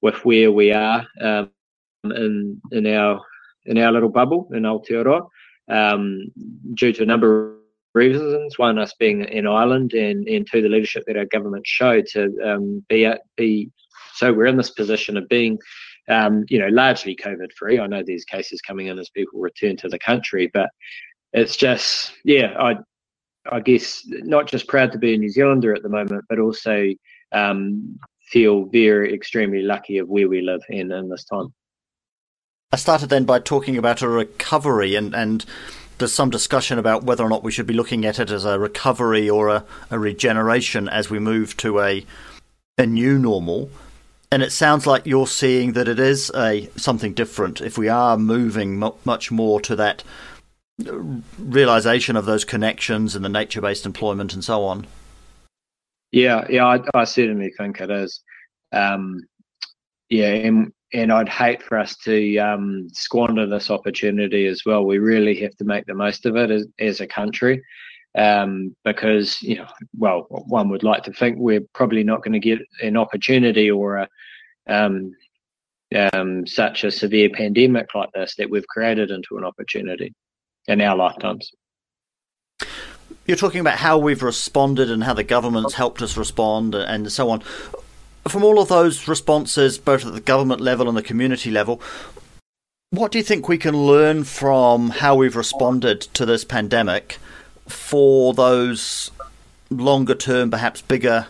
[0.03, 1.51] with where we are um,
[2.05, 3.21] in in our
[3.67, 5.27] in our little bubble in Aotearoa
[5.71, 6.21] um,
[6.75, 7.58] due to a number of
[7.95, 8.59] reasons.
[8.59, 12.35] One, us being in Ireland, and, and two, the leadership that our government showed to
[12.45, 13.71] um, be be.
[14.15, 15.59] So we're in this position of being,
[16.09, 17.79] um, you know, largely COVID free.
[17.79, 20.71] I know there's cases coming in as people return to the country, but
[21.33, 22.77] it's just, yeah, I,
[23.51, 26.89] I guess not just proud to be a New Zealander at the moment, but also
[27.33, 31.53] um, feel very extremely lucky of where we live in in this time.
[32.73, 35.45] I started then by talking about a recovery, and, and
[35.99, 38.59] there's some discussion about whether or not we should be looking at it as a
[38.59, 42.05] recovery or a, a regeneration as we move to a
[42.77, 43.71] a new normal.
[44.31, 47.61] And it sounds like you're seeing that it is a something different.
[47.61, 50.05] If we are moving much more to that
[51.39, 54.87] realization of those connections and the nature-based employment and so on.
[56.13, 58.21] Yeah, yeah, I, I certainly think it is.
[58.73, 59.23] Um,
[60.09, 64.85] yeah, and and I'd hate for us to um, squander this opportunity as well.
[64.85, 67.63] We really have to make the most of it as, as a country,
[68.17, 72.39] um, because you know, well, one would like to think we're probably not going to
[72.39, 74.09] get an opportunity or a
[74.67, 75.13] um,
[75.95, 80.15] um, such a severe pandemic like this that we've created into an opportunity
[80.67, 81.51] in our lifetimes.
[83.25, 87.31] You're talking about how we've responded and how the government's helped us respond and so
[87.31, 87.43] on
[88.29, 91.81] from all of those responses, both at the government level and the community level,
[92.91, 97.19] what do you think we can learn from how we've responded to this pandemic
[97.67, 99.11] for those
[99.71, 101.27] longer term, perhaps bigger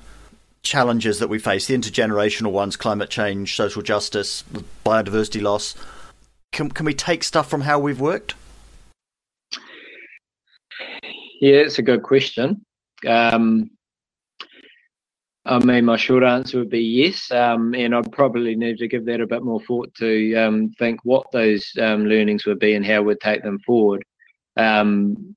[0.62, 4.44] challenges that we face, the intergenerational ones, climate change, social justice,
[4.84, 5.74] biodiversity loss?
[6.52, 8.34] Can, can we take stuff from how we've worked?
[11.40, 12.64] Yeah, it's a good question.
[13.06, 13.70] Um,
[15.48, 19.06] I mean, my short answer would be yes, um, and I'd probably need to give
[19.06, 22.84] that a bit more thought to um, think what those um, learnings would be and
[22.84, 24.04] how we'd take them forward.
[24.58, 25.34] Um,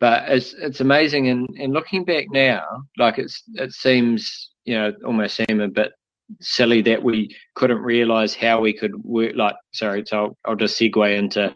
[0.00, 2.62] but it's it's amazing, and, and looking back now,
[2.98, 5.92] like it's it seems you know almost seem a bit
[6.40, 9.32] silly that we couldn't realise how we could work.
[9.34, 11.54] Like, sorry, so I'll, I'll just segue into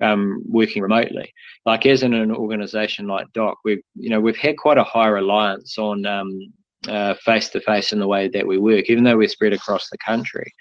[0.00, 1.34] um, working remotely.
[1.66, 5.08] Like as in an organisation like DOC, we've you know we've had quite a high
[5.08, 6.50] reliance on um,
[7.24, 9.98] face to face in the way that we work, even though we're spread across the
[9.98, 10.52] country.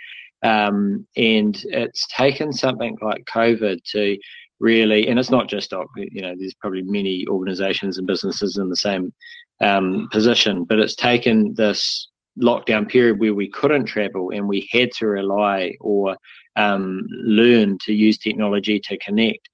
[0.43, 4.17] Um, and it's taken something like COVID to
[4.59, 8.75] really, and it's not just you know, there's probably many organisations and businesses in the
[8.75, 9.13] same
[9.61, 12.09] um, position, but it's taken this
[12.41, 16.15] lockdown period where we couldn't travel and we had to rely or
[16.55, 19.49] um, learn to use technology to connect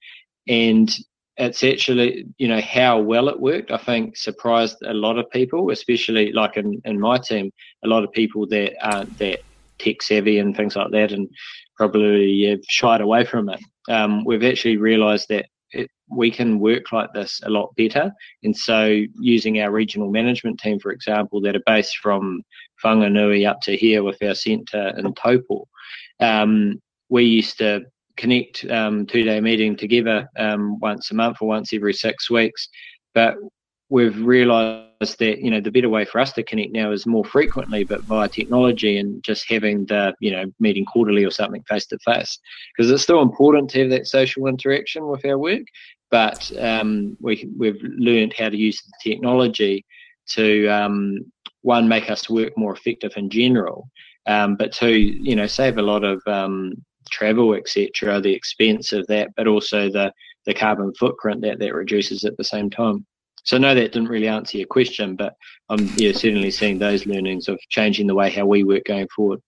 [0.48, 0.96] and
[1.36, 3.70] it's actually you know how well it worked.
[3.70, 7.52] I think surprised a lot of people especially like in, in my team
[7.84, 9.40] a lot of people that aren't that
[9.78, 11.28] tech savvy and things like that and
[11.76, 13.60] probably have shied away from it.
[13.88, 18.10] Um, we've actually realized that it, we can work like this a lot better.
[18.42, 22.42] And so using our regional management team for example that are based from
[22.82, 25.66] whanganui up to here with our centre in taupo
[26.20, 27.82] um, we used to
[28.16, 32.68] connect um, two day meeting together um, once a month or once every six weeks.
[33.14, 33.36] But
[33.88, 37.24] we've realised that you know the better way for us to connect now is more
[37.24, 41.86] frequently, but via technology and just having the you know meeting quarterly or something face
[41.86, 42.38] to face
[42.76, 45.62] because it's still important to have that social interaction with our work.
[46.10, 49.84] But um, we we've learned how to use the technology
[50.30, 51.18] to um,
[51.62, 53.88] one make us work more effective in general,
[54.26, 56.72] um, but two you know save a lot of um,
[57.10, 60.12] travel, etc., the expense of that, but also the
[60.44, 63.04] the carbon footprint that that reduces at the same time.
[63.44, 65.34] So no, that didn't really answer your question, but
[65.68, 69.40] I'm yeah, certainly seeing those learnings of changing the way how we work going forward.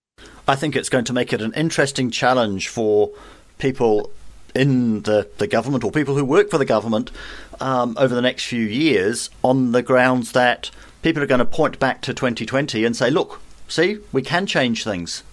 [0.47, 3.11] I think it's going to make it an interesting challenge for
[3.57, 4.11] people
[4.55, 7.11] in the, the government or people who work for the government
[7.59, 11.77] um, over the next few years on the grounds that people are going to point
[11.77, 15.23] back to 2020 and say, look, see, we can change things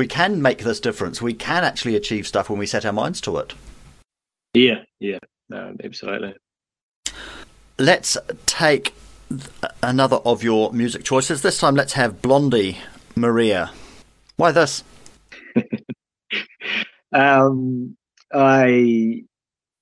[0.00, 1.20] we can make this difference.
[1.20, 3.52] We can actually achieve stuff when we set our minds to it.
[4.54, 5.18] Yeah, yeah,
[5.50, 6.36] no, absolutely.
[7.78, 8.94] Let's take
[9.82, 11.42] another of your music choices.
[11.42, 12.78] This time, let's have Blondie
[13.14, 13.72] Maria.
[14.36, 14.84] Why this?
[17.12, 17.94] um,
[18.32, 19.24] I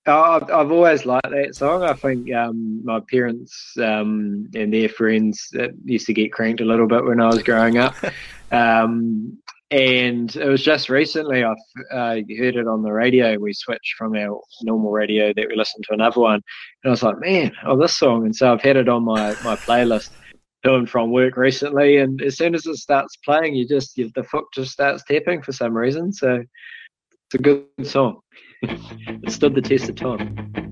[0.05, 1.85] I've, I've always liked that song.
[1.85, 5.55] I think um, my parents um, and their friends
[5.85, 7.95] used to get cranked a little bit when I was growing up.
[8.51, 9.37] Um,
[9.71, 11.53] and it was just recently I
[11.93, 13.39] uh, heard it on the radio.
[13.39, 16.43] We switched from our normal radio that we listened to another one, and
[16.87, 19.57] I was like, "Man, oh, this song!" And so I've had it on my my
[19.57, 20.11] playlist
[20.65, 21.99] to and from work recently.
[21.99, 25.43] And as soon as it starts playing, you just you, the foot just starts tapping
[25.43, 26.13] for some reason.
[26.13, 26.43] So
[27.13, 28.21] it's a good song.
[28.63, 30.68] it stood the test of time.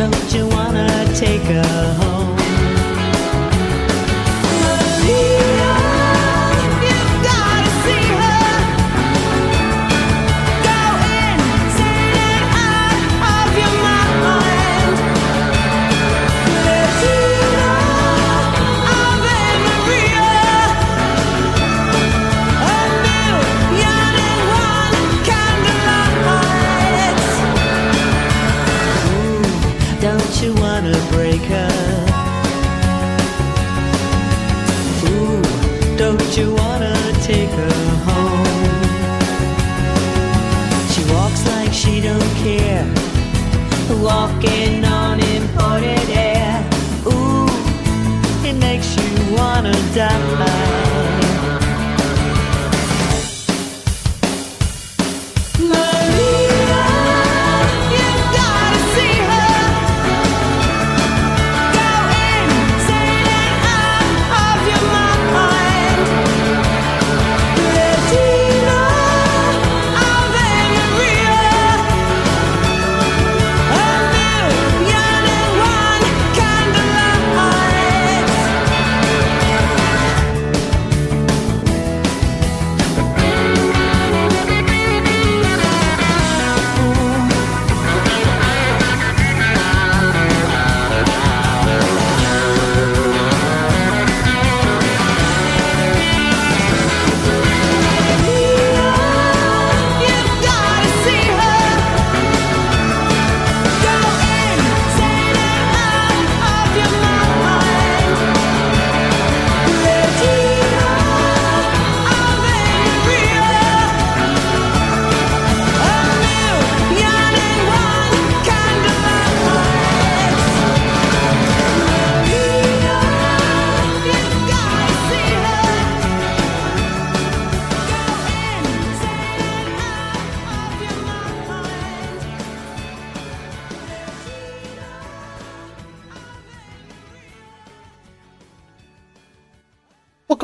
[0.00, 2.19] Don't you wanna take her home?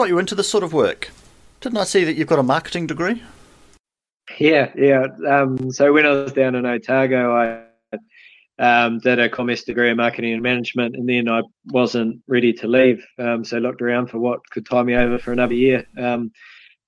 [0.08, 1.10] You into this sort of work?
[1.60, 3.22] Didn't I see that you've got a marketing degree?
[4.38, 5.06] Yeah, yeah.
[5.28, 7.98] Um, so when I was down in Otago, I
[8.58, 12.66] um, did a commerce degree in marketing and management, and then I wasn't ready to
[12.66, 13.04] leave.
[13.18, 16.30] Um, so looked around for what could tie me over for another year um,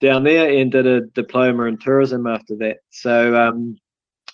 [0.01, 2.79] down there, and did a diploma in tourism after that.
[2.91, 3.77] So um,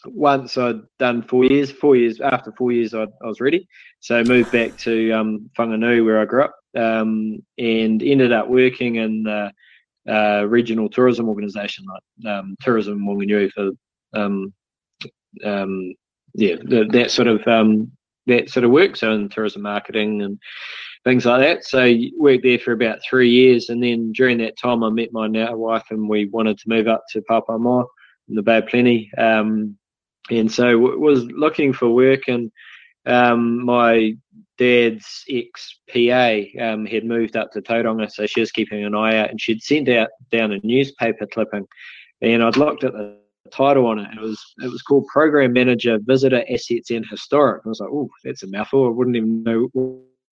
[0.07, 3.67] once I'd done four years, four years after four years, I, I was ready.
[4.05, 8.49] So I moved back to um, Whanganui, where I grew up, um, and ended up
[8.49, 9.51] working in the
[10.07, 13.71] uh, regional tourism organisation like um, Tourism Wanganui for
[14.13, 14.53] um,
[15.43, 15.95] um,
[16.35, 17.91] yeah the, that sort of um,
[18.27, 18.95] that sort of work.
[18.97, 20.39] So in tourism marketing and
[21.05, 21.65] things like that.
[21.65, 25.29] So worked there for about three years, and then during that time, I met my
[25.29, 27.87] now wife, and we wanted to move up to Papamoa
[28.29, 29.11] in the Bay of Plenty.
[29.17, 29.79] Um,
[30.31, 32.53] and so w- was looking for work, and
[33.07, 34.15] um, my
[34.59, 39.17] dad's ex PA um, had moved up to Tauranga, so she was keeping an eye
[39.17, 41.67] out, and she'd sent out down a newspaper clipping,
[42.21, 43.19] and I'd looked at the
[43.51, 44.09] title on it.
[44.11, 47.63] And it was it was called Program Manager, Visitor Assets and Historic.
[47.65, 48.87] I was like, oh, that's a mouthful.
[48.87, 49.69] I wouldn't even know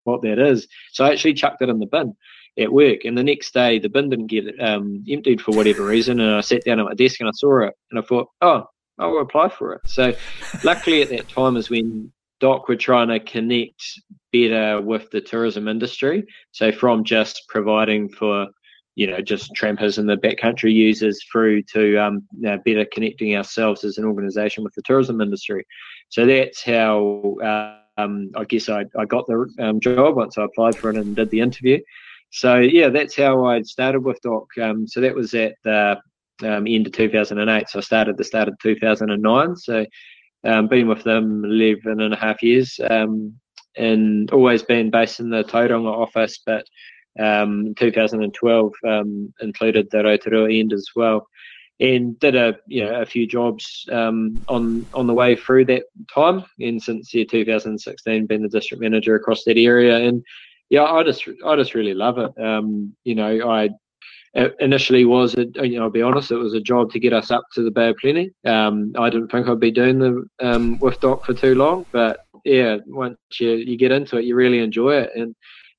[0.04, 0.68] what that is.
[0.92, 2.16] So I actually chucked it in the bin
[2.58, 6.20] at work, and the next day the bin didn't get um, emptied for whatever reason,
[6.20, 8.66] and I sat down at my desk and I saw it, and I thought, oh.
[9.02, 9.82] I'll apply for it.
[9.86, 10.14] So,
[10.66, 13.84] luckily at that time is when DOC were trying to connect
[14.32, 16.26] better with the tourism industry.
[16.52, 18.48] So from just providing for,
[18.96, 23.36] you know, just trampers and the backcountry users through to um, you know, better connecting
[23.36, 25.66] ourselves as an organisation with the tourism industry.
[26.10, 30.78] So that's how um, I guess I, I got the um, job once I applied
[30.78, 31.80] for it and did the interview.
[32.32, 34.48] So yeah, that's how I started with DOC.
[34.62, 36.00] Um, so that was at the
[36.44, 37.70] um, end of 2008.
[37.70, 39.56] So I started the start of 2009.
[39.56, 39.86] So
[40.44, 43.34] um, been with them 11 and a half years um,
[43.78, 46.66] and always been based in the Tauranga office, but
[47.20, 51.28] um, 2012 um, included the Rotorua end as well.
[51.82, 55.84] And did a you know a few jobs um, on on the way through that
[56.14, 59.96] time, and since yeah, 2016 been the district manager across that area.
[59.96, 60.22] And
[60.70, 62.38] yeah, I just I just really love it.
[62.38, 63.70] Um, you know, I
[64.60, 67.32] initially was, a, you know, I'll be honest, it was a job to get us
[67.32, 68.32] up to the Bay of Plenty.
[68.46, 72.20] Um, I didn't think I'd be doing the um, with DOC for too long, but
[72.46, 75.12] yeah, once you, you get into it, you really enjoy it.
[75.16, 75.36] And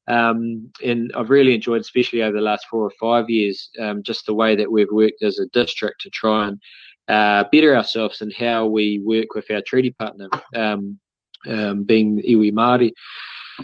[0.09, 4.27] um, and I've really enjoyed, especially over the last four or five years, um, just
[4.27, 6.61] the way that we've worked as a district to try and
[7.07, 10.99] uh, better ourselves and how we work with our treaty partner, um,
[11.49, 12.91] um, being iwi Māori.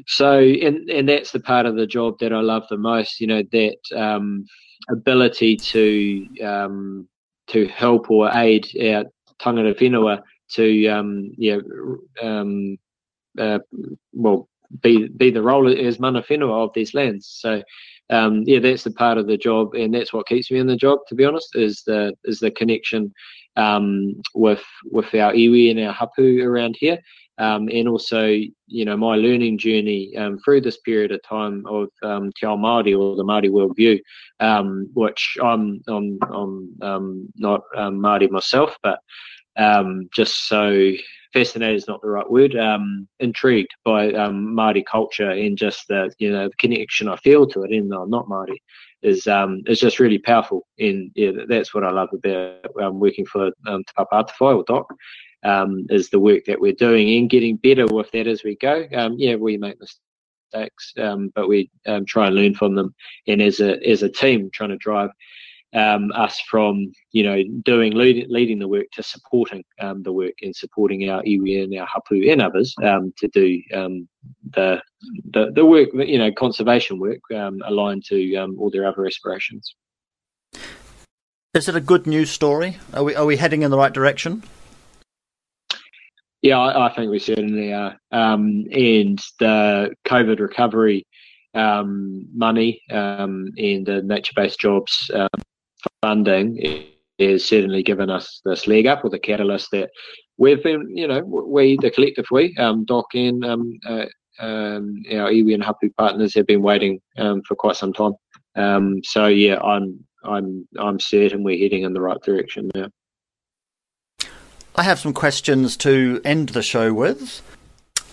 [0.06, 3.20] So, and and that's the part of the job that I love the most.
[3.20, 4.44] You know that um,
[4.88, 7.08] ability to um,
[7.48, 9.04] to help or aid our
[9.40, 11.58] tangata whenua to um, yeah
[12.22, 12.76] um,
[13.38, 13.58] uh,
[14.12, 14.48] well
[14.82, 17.26] be be the role as mana whenua of these lands.
[17.40, 17.62] So
[18.10, 20.76] um, yeah, that's the part of the job, and that's what keeps me in the
[20.76, 21.00] job.
[21.08, 23.12] To be honest, is the is the connection
[23.56, 26.98] um, with with our iwi and our hapu around here,
[27.38, 31.88] um, and also you know my learning journey um, through this period of time of
[32.02, 34.00] um, Te Ao Māori or the Māori worldview,
[34.40, 38.98] um, which I'm I'm, I'm um, not um, Māori myself, but
[39.56, 40.92] um, just so
[41.32, 42.56] fascinated is not the right word.
[42.56, 47.46] Um, intrigued by um, Māori culture and just the you know the connection I feel
[47.48, 48.56] to it, even though I'm not Māori,
[49.02, 49.28] is
[49.66, 50.66] is just really powerful.
[50.78, 54.86] And yeah, that's what I love about working for um, Te Papa Atawhai or DOC
[55.44, 58.86] um, is the work that we're doing and getting better with that as we go.
[58.94, 62.94] Um, yeah, we make mistakes, um, but we um, try and learn from them,
[63.26, 65.10] and as a as a team, trying to drive
[65.74, 70.34] um, us from you know doing lead, leading the work to supporting um, the work
[70.42, 73.60] and supporting our iwi and our hapu and others to do
[74.50, 74.80] the,
[75.32, 79.76] the the work you know conservation work aligned to all their other aspirations.
[81.54, 82.76] Is it a good news story?
[82.92, 84.42] Are we are we heading in the right direction?
[86.46, 87.98] Yeah, I, I think we certainly are.
[88.12, 91.04] Um, and the COVID recovery
[91.54, 95.42] um, money um, and the nature-based jobs um,
[96.02, 96.86] funding
[97.18, 99.90] has certainly given us this leg up or the catalyst that
[100.38, 104.06] we've been, you know, we, the collective we, um, DOC and um, uh,
[104.38, 108.12] um, our iwi and hapu partners have been waiting um, for quite some time.
[108.54, 112.86] Um, so yeah, I'm I'm I'm certain we're heading in the right direction now.
[114.76, 117.42] I have some questions to end the show with.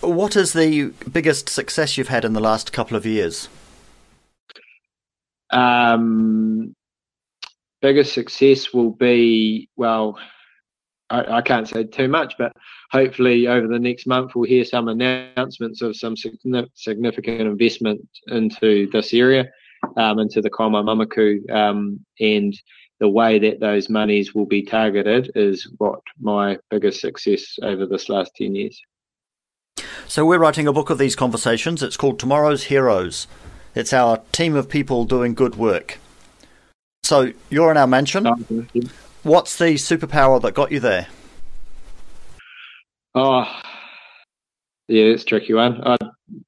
[0.00, 3.48] What is the biggest success you've had in the last couple of years?
[5.50, 6.74] Um,
[7.82, 10.18] biggest success will be well,
[11.10, 12.52] I, I, can't say too much, but
[12.90, 19.12] hopefully over the next month we'll hear some announcements of some significant investment into this
[19.12, 19.50] area.
[19.96, 22.54] um, into the Kaimai Mamaku, um, and
[23.00, 28.08] the way that those monies will be targeted is what my biggest success over this
[28.08, 28.80] last 10 years.
[30.06, 31.82] So we're writing a book of these conversations.
[31.82, 33.26] It's called Tomorrow's Heroes.
[33.74, 35.98] It's our team of people doing good work.
[37.02, 38.26] So you're in our mansion.
[38.26, 38.64] Oh,
[39.22, 41.06] What's the superpower that got you there?
[43.14, 43.44] Oh,
[44.88, 45.80] yeah, it's a tricky one.
[45.82, 45.96] I,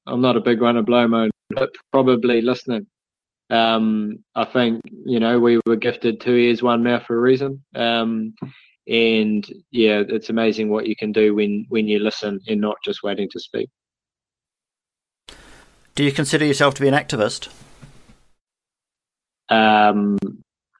[0.05, 2.85] I'm not a big one of blow mode, but probably listening.
[3.49, 7.63] Um, I think you know we were gifted two ears, one mouth for a reason.
[7.75, 8.33] Um,
[8.87, 13.03] and yeah, it's amazing what you can do when when you listen and not just
[13.03, 13.69] waiting to speak.
[15.95, 17.49] Do you consider yourself to be an activist?
[19.49, 20.17] Um,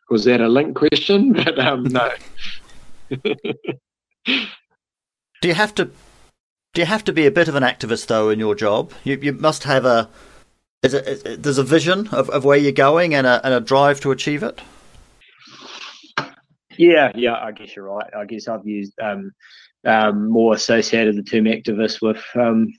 [0.09, 1.33] was that a link question?
[1.45, 2.11] But um, no.
[5.41, 5.85] Do you have to?
[6.73, 8.91] Do you have to be a bit of an activist though in your job?
[9.03, 10.09] You you must have a.
[10.83, 13.59] Is it, is there's a vision of, of where you're going and a and a
[13.59, 14.61] drive to achieve it.
[16.77, 18.09] Yeah, yeah, I guess you're right.
[18.15, 19.31] I guess I've used um,
[19.85, 22.71] um, more associated the term activist with, um,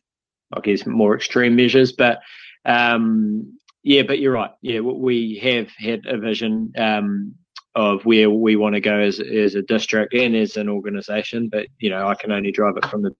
[0.53, 1.92] I guess, more extreme measures.
[1.92, 2.20] But
[2.64, 4.53] um, yeah, but you're right.
[4.62, 7.34] Yeah, we have had a vision um,
[7.74, 11.49] of where we want to go as as a district and as an organisation.
[11.49, 13.11] But you know, I can only drive it from the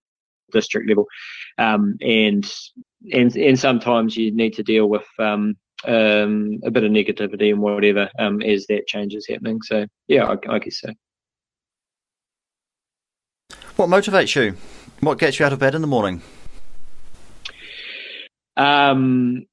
[0.53, 1.07] district level,
[1.59, 2.49] um, and
[3.13, 7.61] and and sometimes you need to deal with um, um, a bit of negativity and
[7.61, 9.61] whatever um, as that change is happening.
[9.63, 10.93] So yeah, I, I guess so.
[13.77, 14.57] What motivates you?
[15.01, 16.23] What gets you out of bed in the morning?
[18.57, 19.47] Um,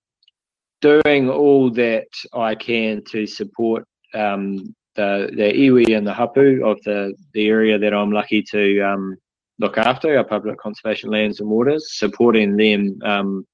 [0.81, 3.85] doing all that I can to support
[4.15, 8.81] um, the the iwi and the hapu of the the area that I'm lucky to
[8.81, 9.17] um,
[9.60, 13.47] look after, our public conservation lands and waters, supporting them um,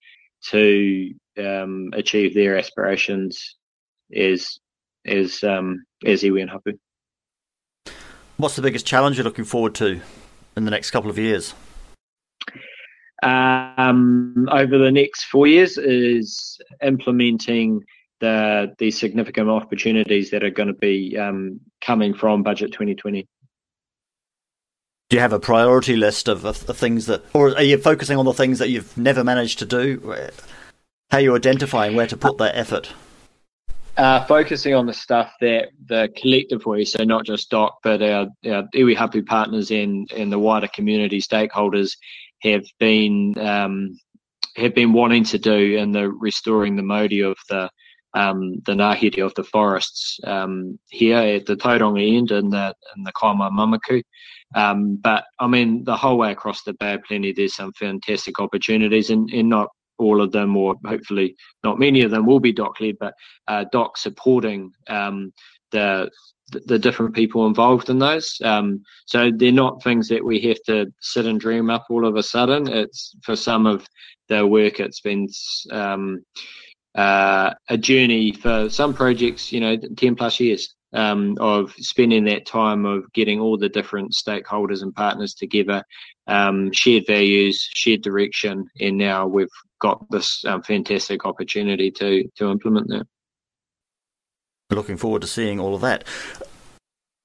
[0.49, 3.57] to um, achieve their aspirations
[4.15, 4.57] as
[5.05, 6.73] as um, as iwi and hapu.
[8.37, 10.01] What's the biggest challenge you're looking forward to
[10.55, 11.53] in the next couple of years?
[13.23, 17.81] um, over the next four years is implementing
[18.19, 23.27] the the significant opportunities that are going to be um, coming from budget 2020.
[25.11, 28.17] Do you have a priority list of, of the things that, or are you focusing
[28.17, 29.99] on the things that you've never managed to do?
[31.09, 32.93] How are you identifying where to put that effort?
[33.97, 38.27] Uh, focusing on the stuff that the collective way, so not just DOC, but our,
[38.45, 41.97] our iwi hapu partners and, and the wider community stakeholders
[42.43, 43.99] have been um,
[44.55, 47.69] have been wanting to do in the restoring the mauri of the
[48.13, 53.03] um, the ngāhere of the forests um, here at the Tauranga end in the in
[53.03, 54.03] the Kaimai Mamaku.
[54.55, 58.39] Um, but I mean, the whole way across the Bay of Plenty, there's some fantastic
[58.39, 62.51] opportunities, and, and not all of them, or hopefully not many of them, will be
[62.51, 63.13] DOC led, but
[63.47, 65.31] uh, supporting um,
[65.71, 66.09] the
[66.65, 68.37] the different people involved in those.
[68.43, 72.17] Um, so they're not things that we have to sit and dream up all of
[72.17, 72.67] a sudden.
[72.67, 73.87] It's for some of
[74.27, 75.29] the work, it's been
[75.71, 76.23] um,
[76.95, 82.45] uh, a journey for some projects, you know, 10 plus years um, of spending that
[82.45, 85.83] time of getting all the different stakeholders and partners together,
[86.27, 89.47] um, shared values, shared direction, and now we've
[89.79, 93.07] got this um, fantastic opportunity to to implement that.
[94.69, 96.05] Looking forward to seeing all of that.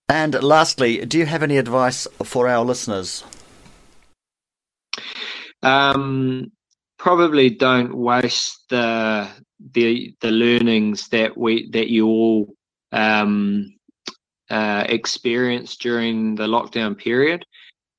[0.08, 3.24] And lastly, do you have any advice for our listeners?
[5.62, 6.52] Um,
[6.98, 9.28] probably don't waste the
[9.72, 12.54] the the learnings that we that you all
[12.92, 13.74] um,
[14.50, 17.44] uh, experienced during the lockdown period.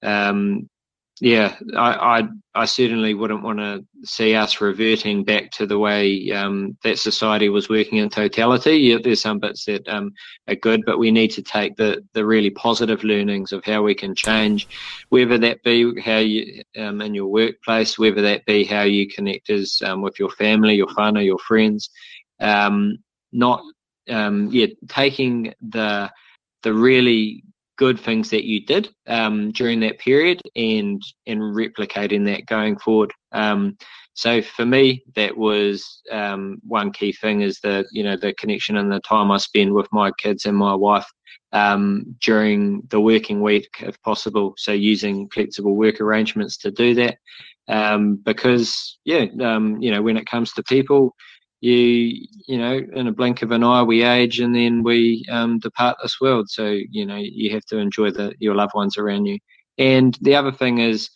[0.04, 0.70] Um,
[1.20, 6.32] yeah, I, I, I certainly wouldn't want to see us reverting back to the way
[6.32, 8.78] um, that society was working in totality.
[8.78, 10.14] Yeah, there's some bits that um,
[10.48, 13.96] are good, but we need to take the, the really positive learnings of how we
[13.96, 14.68] can change,
[15.10, 19.50] whether that be how you um, in your workplace, whether that be how you connect
[19.50, 21.90] as um, with your family, your whānau, your friends.
[22.40, 22.98] Um,
[23.32, 23.62] not
[24.10, 26.12] um, yeah, taking the
[26.64, 27.44] the really
[27.78, 33.14] good things that you did um, during that period and and replicating that going forward.
[33.32, 33.78] Um,
[34.14, 38.78] so for me, that was um, one key thing is the you know the connection
[38.78, 41.08] and the time I spend with my kids and my wife
[41.54, 44.56] um, during the working week, if possible.
[44.58, 47.20] So using flexible work arrangements to do that,
[47.68, 51.16] um, because yeah, um, you know when it comes to people,
[51.62, 55.60] you you know in a blink of an eye we age and then we um,
[55.60, 59.26] depart this world so you know you have to enjoy the your loved ones around
[59.26, 59.40] you
[59.78, 61.10] and the other thing is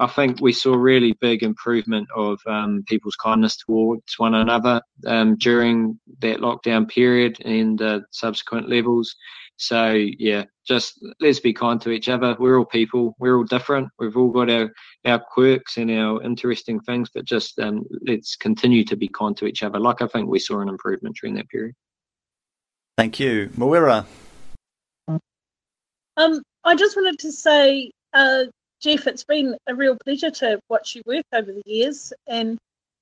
[0.00, 5.36] I think we saw really big improvement of um, people's kindness towards one another um,
[5.36, 9.14] during that lockdown period and uh, subsequent levels.
[9.60, 12.34] So yeah, just let's be kind to each other.
[12.38, 13.14] We're all people.
[13.18, 13.90] We're all different.
[13.98, 14.70] We've all got our
[15.04, 19.44] our quirks and our interesting things, but just um, let's continue to be kind to
[19.44, 19.78] each other.
[19.78, 21.74] Like I think we saw an improvement during that period.
[22.96, 24.06] Thank you, Mawera.
[26.16, 28.44] Um, I just wanted to say, uh,
[28.80, 32.56] Jeff, it's been a real pleasure to watch you work over the years, and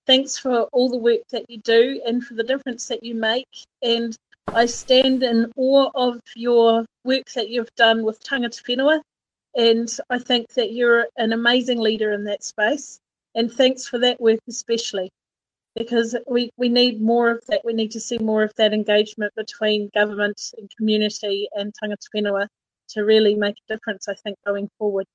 [0.08, 3.46] thanks for all the work that you do and for the difference that you make.
[3.80, 4.16] And
[4.54, 9.00] I stand in awe of your work that you've done with Tangata Whenua,
[9.54, 12.98] and I think that you're an amazing leader in that space.
[13.34, 15.10] And thanks for that work, especially
[15.76, 17.60] because we, we need more of that.
[17.64, 22.48] We need to see more of that engagement between government and community and tangata whenua
[22.90, 25.06] to really make a difference, I think, going forward.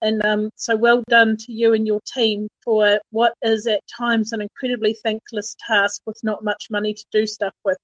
[0.00, 4.32] And um, so well done to you and your team for what is at times
[4.32, 7.76] an incredibly thankless task with not much money to do stuff with.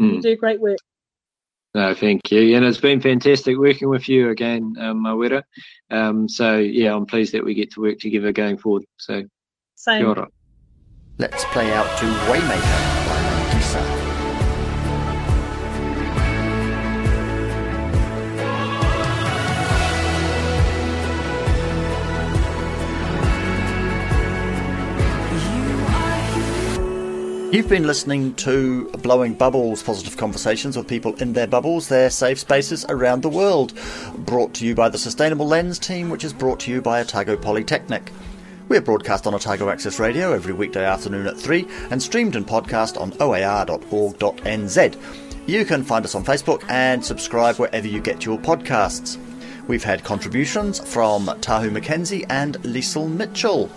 [0.00, 0.16] Mm.
[0.16, 0.78] You do great work.
[1.74, 2.54] No, thank you.
[2.54, 5.42] And it's been fantastic working with you again, um, Mawera.
[5.90, 8.84] Um, so, yeah, I'm pleased that we get to work together going forward.
[8.98, 9.22] So,
[9.74, 10.26] Same.
[11.18, 12.91] Let's play out to Waymaker
[27.52, 32.38] You've been listening to Blowing Bubbles, positive conversations with people in their bubbles, their safe
[32.38, 33.78] spaces around the world.
[34.16, 37.36] Brought to you by the Sustainable Lens team, which is brought to you by Otago
[37.36, 38.10] Polytechnic.
[38.70, 42.98] We're broadcast on Otago Access Radio every weekday afternoon at 3 and streamed and podcast
[42.98, 44.96] on oar.org.nz.
[45.46, 49.18] You can find us on Facebook and subscribe wherever you get your podcasts.
[49.68, 53.70] We've had contributions from Tahu McKenzie and Liesel Mitchell.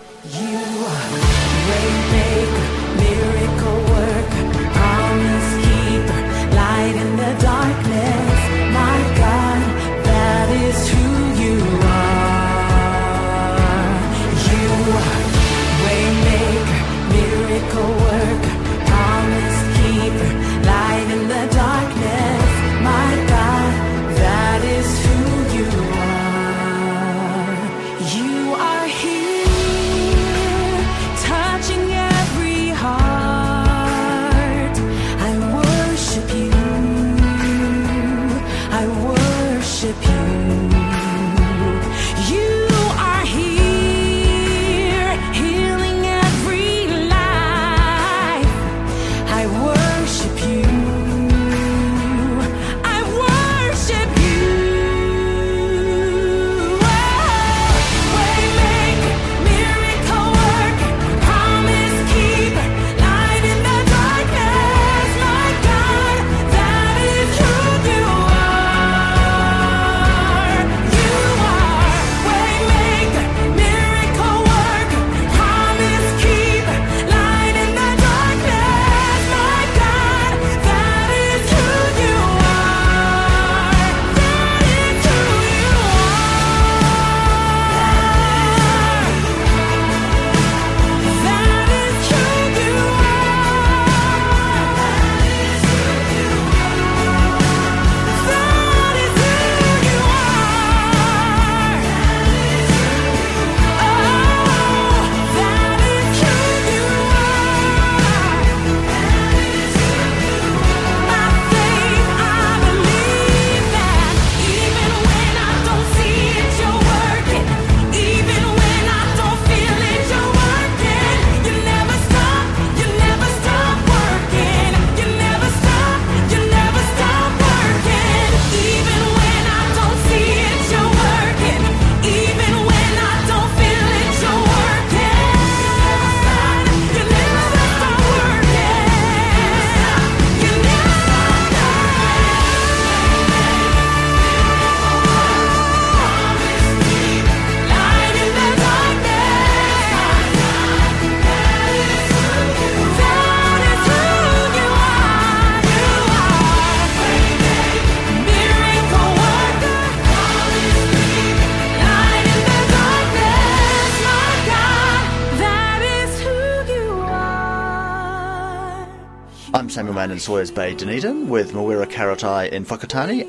[169.65, 173.27] I'm Samuel Mann in Sawyers Bay, Dunedin, with Mawera Karetai in Whakatāne,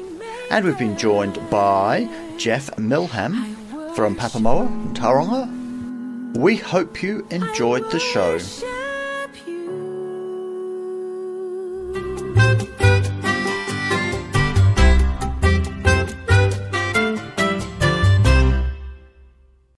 [0.51, 2.07] and we've been joined by
[2.37, 3.57] Jeff Milham
[3.95, 8.37] from Papamoa, Tauranga, We hope you enjoyed the show.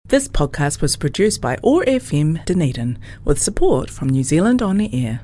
[0.07, 4.93] This podcast was produced by OAR FM Dunedin with support from New Zealand On the
[4.93, 5.21] Air.